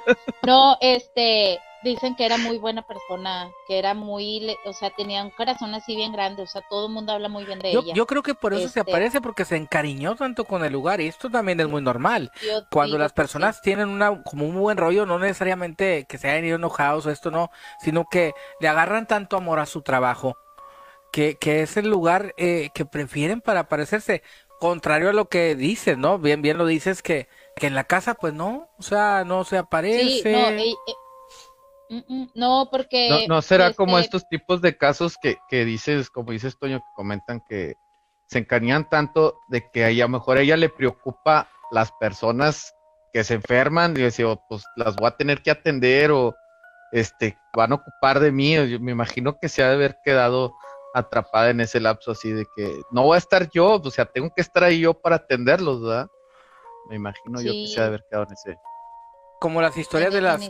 [0.47, 5.31] no, este, dicen que era muy buena persona, que era muy, o sea, tenía un
[5.31, 7.95] corazón así bien grande, o sea, todo el mundo habla muy bien de Yo, ella.
[7.95, 11.01] yo creo que por eso se Este- aparece, porque se encariñó tanto con el lugar.
[11.01, 12.31] Y esto también es muy normal.
[12.43, 13.17] Yo Cuando las sí.
[13.17, 17.11] personas tienen una, como un buen rollo, no necesariamente que se hayan ido enojados o
[17.11, 17.51] esto no,
[17.81, 20.37] sino que le agarran tanto amor a su trabajo,
[21.13, 24.23] que, que es el lugar eh, que prefieren para aparecerse.
[24.61, 26.19] Contrario a lo que dices, ¿no?
[26.19, 29.57] Bien, bien lo dices que, que en la casa, pues no, o sea, no se
[29.59, 30.23] aparece.
[30.23, 30.75] Sí, no, eh,
[32.35, 36.33] no, porque No, no será como este, estos tipos de casos que, que dices, como
[36.33, 37.75] dices Toño, que comentan que
[38.27, 42.73] se encariñan tanto de que a lo mejor a ella le preocupa las personas
[43.13, 46.35] que se enferman y "Oh, pues las voy a tener que atender o
[46.93, 48.55] este van a ocupar de mí.
[48.69, 50.55] Yo me imagino que se ha de haber quedado
[50.95, 54.31] atrapada en ese lapso así de que no voy a estar yo, o sea, tengo
[54.35, 56.09] que estar ahí yo para atenderlos, ¿verdad?
[56.89, 58.59] Me imagino yo que se ha de haber quedado en ese.
[59.41, 60.49] Como las historias de las,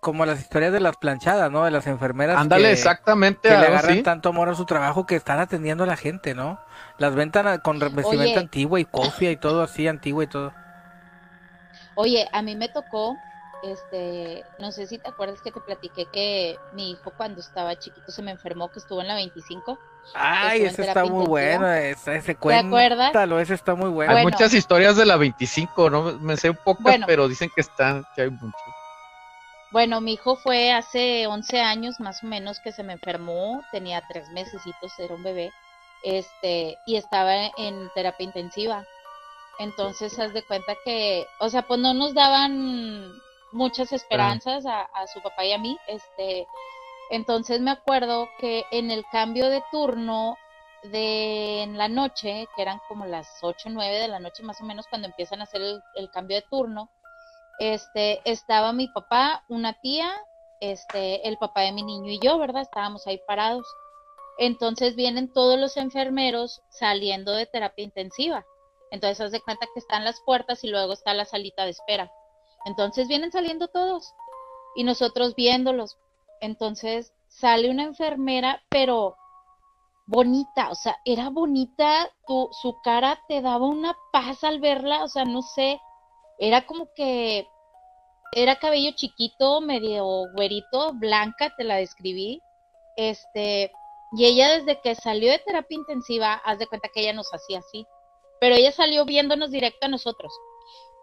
[0.00, 1.64] como las historias de las planchadas, ¿no?
[1.64, 2.38] De las enfermeras.
[2.38, 5.86] Ándale, que- exactamente, que le agarran tanto amor a su trabajo que están atendiendo a
[5.88, 6.58] la gente, ¿no?
[6.98, 8.38] Las ventan con vestimenta Oye.
[8.38, 10.54] antigua y cofia y todo así, antigua y todo.
[11.96, 13.16] Oye, a mí me tocó,
[13.62, 18.10] este, no sé si te acuerdas que te platiqué que mi hijo cuando estaba chiquito
[18.12, 19.78] se me enfermó, que estuvo en la 25.
[20.14, 22.68] Ay, ese está muy bueno, ese, ese acuerdas?
[22.68, 24.10] cuéntalo, ese está muy bueno.
[24.12, 24.36] Hay Bueno.
[24.36, 27.06] muchas historias de la 25, no me sé un poco, Bueno.
[27.06, 28.60] pero dicen que están, que hay muchas.
[29.72, 34.02] Bueno, mi hijo fue hace 11 años más o menos que se me enfermó, tenía
[34.08, 35.52] tres mesecitos, era un bebé,
[36.02, 38.84] este, y estaba en terapia intensiva.
[39.60, 43.12] Entonces, haz de cuenta que, o sea, pues no nos daban
[43.52, 46.46] muchas esperanzas a, a su papá y a mí, este,
[47.10, 50.36] entonces me acuerdo que en el cambio de turno
[50.84, 54.64] de la noche, que eran como las 8 o 9 de la noche más o
[54.64, 56.90] menos cuando empiezan a hacer el, el cambio de turno,
[57.58, 60.10] este, estaba mi papá, una tía,
[60.60, 62.62] este, el papá de mi niño y yo, ¿verdad?
[62.62, 63.66] Estábamos ahí parados.
[64.38, 68.46] Entonces vienen todos los enfermeros saliendo de terapia intensiva.
[68.90, 72.10] Entonces haz de cuenta que están las puertas y luego está la salita de espera.
[72.64, 74.14] Entonces vienen saliendo todos
[74.74, 75.98] y nosotros viéndolos.
[76.40, 79.16] Entonces sale una enfermera, pero
[80.06, 85.08] bonita, o sea, era bonita, tu, su cara te daba una paz al verla, o
[85.08, 85.80] sea, no sé,
[86.38, 87.46] era como que
[88.32, 92.40] era cabello chiquito, medio güerito, blanca, te la describí.
[92.96, 93.72] Este,
[94.12, 97.58] y ella desde que salió de terapia intensiva, haz de cuenta que ella nos hacía
[97.58, 97.86] así.
[98.40, 100.32] Pero ella salió viéndonos directo a nosotros.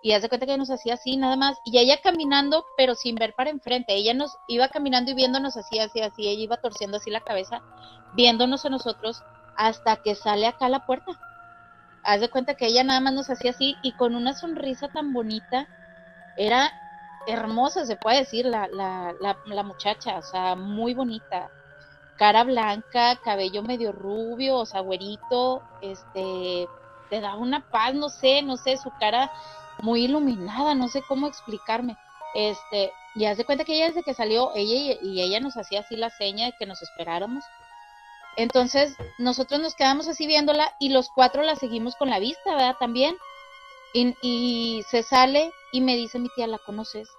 [0.01, 1.57] Y haz de cuenta que nos hacía así nada más.
[1.65, 3.93] Y ella caminando, pero sin ver para enfrente.
[3.93, 6.27] Ella nos iba caminando y viéndonos así, así, así.
[6.27, 7.61] Ella iba torciendo así la cabeza,
[8.13, 9.23] viéndonos a nosotros
[9.55, 11.11] hasta que sale acá a la puerta.
[12.03, 15.13] Haz de cuenta que ella nada más nos hacía así y con una sonrisa tan
[15.13, 15.67] bonita.
[16.37, 16.71] Era
[17.27, 21.49] hermosa, se puede decir, la, la, la, la muchacha, o sea, muy bonita.
[22.17, 26.67] Cara blanca, cabello medio rubio, o sea, güerito, este,
[27.09, 29.29] te da una paz, no sé, no sé, su cara
[29.81, 31.97] muy iluminada, no sé cómo explicarme.
[32.33, 35.57] Este, y haz de cuenta que ella desde que salió, ella y, y ella nos
[35.57, 37.43] hacía así la seña de que nos esperáramos.
[38.35, 42.75] Entonces, nosotros nos quedamos así viéndola y los cuatro la seguimos con la vista, ¿verdad?
[42.79, 43.15] También.
[43.93, 47.09] Y, y se sale y me dice mi tía, ¿la conoces?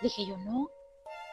[0.00, 0.68] Dije yo, no.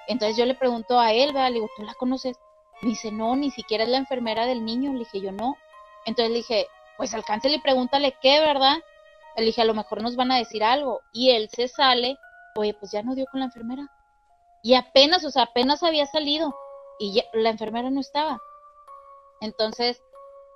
[0.07, 1.49] Entonces yo le pregunto a él, ¿verdad?
[1.49, 2.37] Le digo, ¿tú la conoces?
[2.81, 4.91] Me dice, no, ni siquiera es la enfermera del niño.
[4.91, 5.55] Le dije yo, no.
[6.05, 6.67] Entonces le dije,
[6.97, 8.77] pues alcáncele y pregúntale qué, ¿verdad?
[9.39, 11.01] Le dije, a lo mejor nos van a decir algo.
[11.13, 12.17] Y él se sale,
[12.55, 13.89] oye, pues ya no dio con la enfermera.
[14.61, 16.55] Y apenas, o sea, apenas había salido.
[16.99, 18.39] Y ya, la enfermera no estaba.
[19.41, 20.01] Entonces,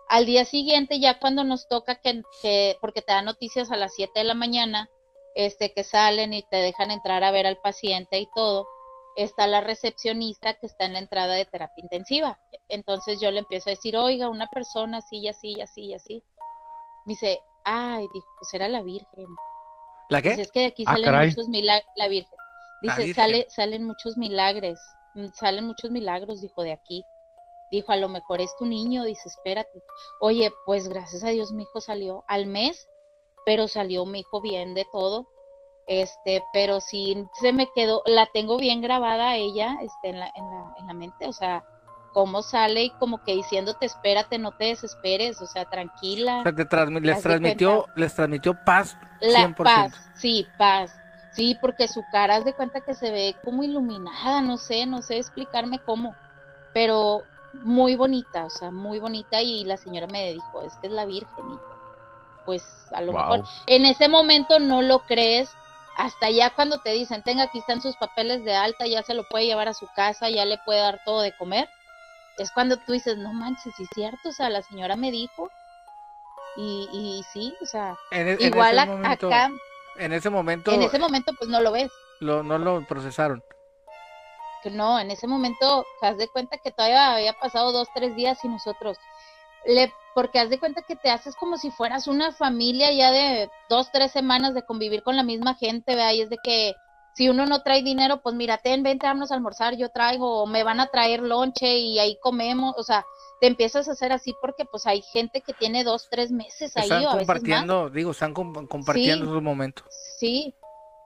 [0.09, 3.93] al día siguiente, ya cuando nos toca que, que, porque te dan noticias a las
[3.95, 4.89] 7 de la mañana,
[5.36, 8.67] este, que salen y te dejan entrar a ver al paciente y todo,
[9.15, 12.39] está la recepcionista que está en la entrada de terapia intensiva.
[12.69, 15.93] Entonces yo le empiezo a decir, oiga, una persona así y así y así y
[15.93, 16.23] así.
[17.05, 19.28] Dice, ay, dijo, pues era la Virgen.
[20.09, 20.30] ¿La qué?
[20.32, 21.30] Dice, es que de aquí Ah, salen caray.
[21.30, 22.38] muchos milagros, la Virgen.
[22.82, 23.24] La Dice, Virgen.
[23.24, 24.80] sale, salen muchos milagros,
[25.16, 27.03] mm, salen muchos milagros, dijo, de aquí.
[27.72, 29.82] Dijo, a lo mejor es tu niño, dice, espérate.
[30.20, 32.88] Oye, pues gracias a Dios mi hijo salió al mes,
[33.45, 35.28] pero salió mi hijo bien de todo.
[35.88, 40.49] Este, pero sí se me quedó, la tengo bien grabada ella, este, en la, en
[40.49, 41.66] la, en la mente, o sea,
[42.14, 46.39] cómo sale y como que diciéndote espérate, no te desesperes, o sea, tranquila.
[46.39, 49.97] O sea, te transmi- les transmitió, les transmitió paz La 100%.
[49.97, 50.91] paz, sí, paz.
[51.32, 55.01] Sí, porque su cara haz de cuenta que se ve como iluminada, no sé, no
[55.01, 56.16] sé explicarme cómo,
[56.74, 60.93] pero muy bonita, o sea, muy bonita y la señora me dijo, es que es
[60.93, 61.57] la Virgen y
[62.45, 63.20] pues a lo Wow.
[63.38, 65.49] mejor en ese momento no lo crees,
[65.97, 69.24] hasta ya cuando te dicen, tenga aquí están sus papeles de alta, ya se lo
[69.30, 71.70] puede llevar a su casa, ya le puede dar todo de comer,
[72.38, 75.49] es cuando tú dices, no manches, sí es cierto, o sea, la señora me dijo
[76.57, 79.51] y, y sí, o sea, En, e- en igual momento, acá,
[79.97, 81.91] en ese momento en ese momento pues no lo ves.
[82.19, 83.43] lo, no lo procesaron.
[84.61, 88.43] que no, en ese momento, haz de cuenta que todavía había pasado dos, tres días
[88.43, 88.97] y nosotros,
[89.65, 93.49] le, porque haz de cuenta que te haces como si fueras una familia ya de
[93.69, 96.13] dos, tres semanas de convivir con la misma gente, ¿verdad?
[96.13, 96.75] Y es de que
[97.16, 100.45] si uno no trae dinero, pues mira, ten, vente, vámonos a almorzar, yo traigo, o
[100.47, 103.05] me van a traer lonche y ahí comemos, o sea,
[103.41, 106.84] te empiezas a hacer así porque pues hay gente que tiene dos, tres meses ahí
[106.84, 107.36] Están o a veces más.
[107.38, 109.32] compartiendo, digo, están com- compartiendo Sí.
[109.32, 109.86] sus momentos.
[110.20, 110.55] Sí.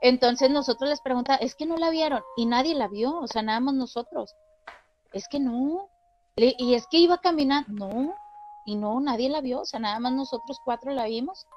[0.02, 3.42] Entonces nosotros les preguntamos, es que no la vieron y nadie la vio, o sea,
[3.42, 4.36] nada más nosotros.
[5.12, 5.90] Es que no.
[6.36, 8.16] Le- y es que iba caminando, no.
[8.66, 11.48] Y no, nadie la vio, o sea, nada más nosotros cuatro la vimos.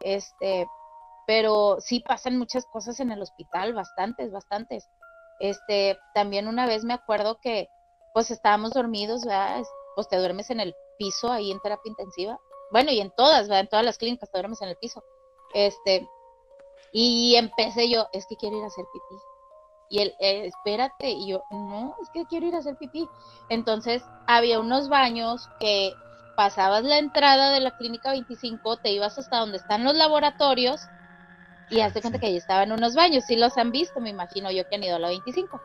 [0.00, 0.66] Este,
[1.26, 4.88] pero sí pasan muchas cosas en el hospital, bastantes, bastantes.
[5.40, 7.68] Este, también una vez me acuerdo que
[8.14, 9.60] pues estábamos dormidos, ¿verdad?
[9.60, 12.38] Es- Pues te duermes en el piso ahí en terapia intensiva.
[12.70, 13.60] Bueno, y en todas, ¿verdad?
[13.60, 15.02] En todas las clínicas te duermes en el piso.
[15.54, 16.06] Este,
[16.92, 19.22] y empecé yo, es que quiero ir a hacer pipí.
[19.88, 23.08] Y él, "Eh, espérate, y yo, no, es que quiero ir a hacer pipí.
[23.48, 25.94] Entonces, había unos baños que
[26.36, 30.80] pasabas la entrada de la clínica 25, te ibas hasta donde están los laboratorios
[31.68, 34.50] y haz de cuenta que ahí estaban unos baños, sí los han visto, me imagino
[34.50, 35.60] yo que han ido a la 25.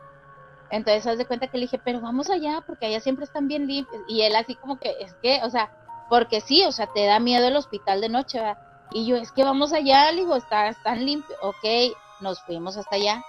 [0.70, 3.66] Entonces, haz de cuenta que le dije, pero vamos allá, porque allá siempre están bien
[3.66, 4.02] limpios.
[4.08, 5.70] Y él así como que, es que, o sea,
[6.08, 8.58] porque sí, o sea, te da miedo el hospital de noche, ¿verdad?
[8.90, 11.38] Y yo, es que vamos allá, le digo, está, están limpios.
[11.42, 13.22] Ok, nos fuimos hasta allá.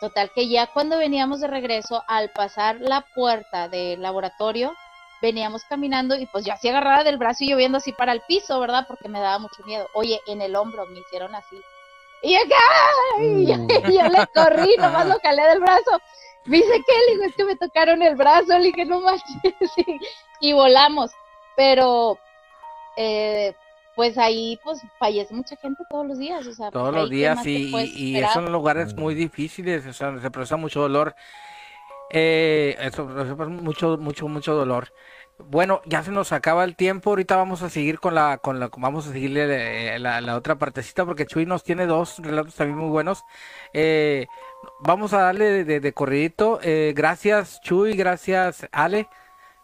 [0.00, 4.72] Total que ya cuando veníamos de regreso, al pasar la puerta del laboratorio,
[5.20, 8.20] veníamos caminando y pues yo así agarrada del brazo y yo viendo así para el
[8.22, 8.84] piso, ¿verdad?
[8.86, 9.88] Porque me daba mucho miedo.
[9.94, 11.60] Oye, en el hombro me hicieron así.
[12.22, 12.38] Y yo,
[13.18, 13.26] ¡ay!
[13.26, 16.00] Y yo, y yo le corrí, nomás lo calé del brazo.
[16.44, 16.92] Me dice, ¿qué?
[17.06, 18.58] Le digo, es que me tocaron el brazo.
[18.58, 19.24] Le dije, no manches.
[20.40, 21.10] Y, volamos.
[21.56, 22.16] Pero,
[22.96, 23.52] eh,
[23.96, 26.46] pues ahí, pues fallece mucha gente todos los días.
[26.46, 30.16] O sea, Todos los ahí, ¿qué días y, y, son lugares muy difíciles, o sea,
[30.20, 31.16] se procesa mucho dolor.
[32.10, 34.92] Eh, eso, eso es mucho, mucho, mucho dolor.
[35.38, 37.10] Bueno, ya se nos acaba el tiempo.
[37.10, 40.56] Ahorita vamos a seguir con la, con la, vamos a seguirle eh, la, la otra
[40.56, 43.22] partecita porque Chuy nos tiene dos relatos también muy buenos.
[43.72, 44.26] Eh,
[44.80, 46.58] vamos a darle de, de, de corridito.
[46.62, 49.08] Eh, gracias Chuy, gracias Ale.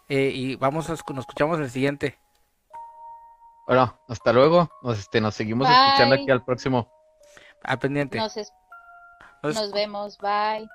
[0.07, 2.17] Eh, y vamos a, nos escuchamos el siguiente.
[3.67, 4.69] Bueno, hasta luego.
[4.83, 6.89] Nos, este, nos seguimos escuchando aquí al próximo.
[7.63, 8.17] Al pendiente.
[8.19, 8.53] Nos, es-
[9.43, 10.69] Nos- nos vemos, bye.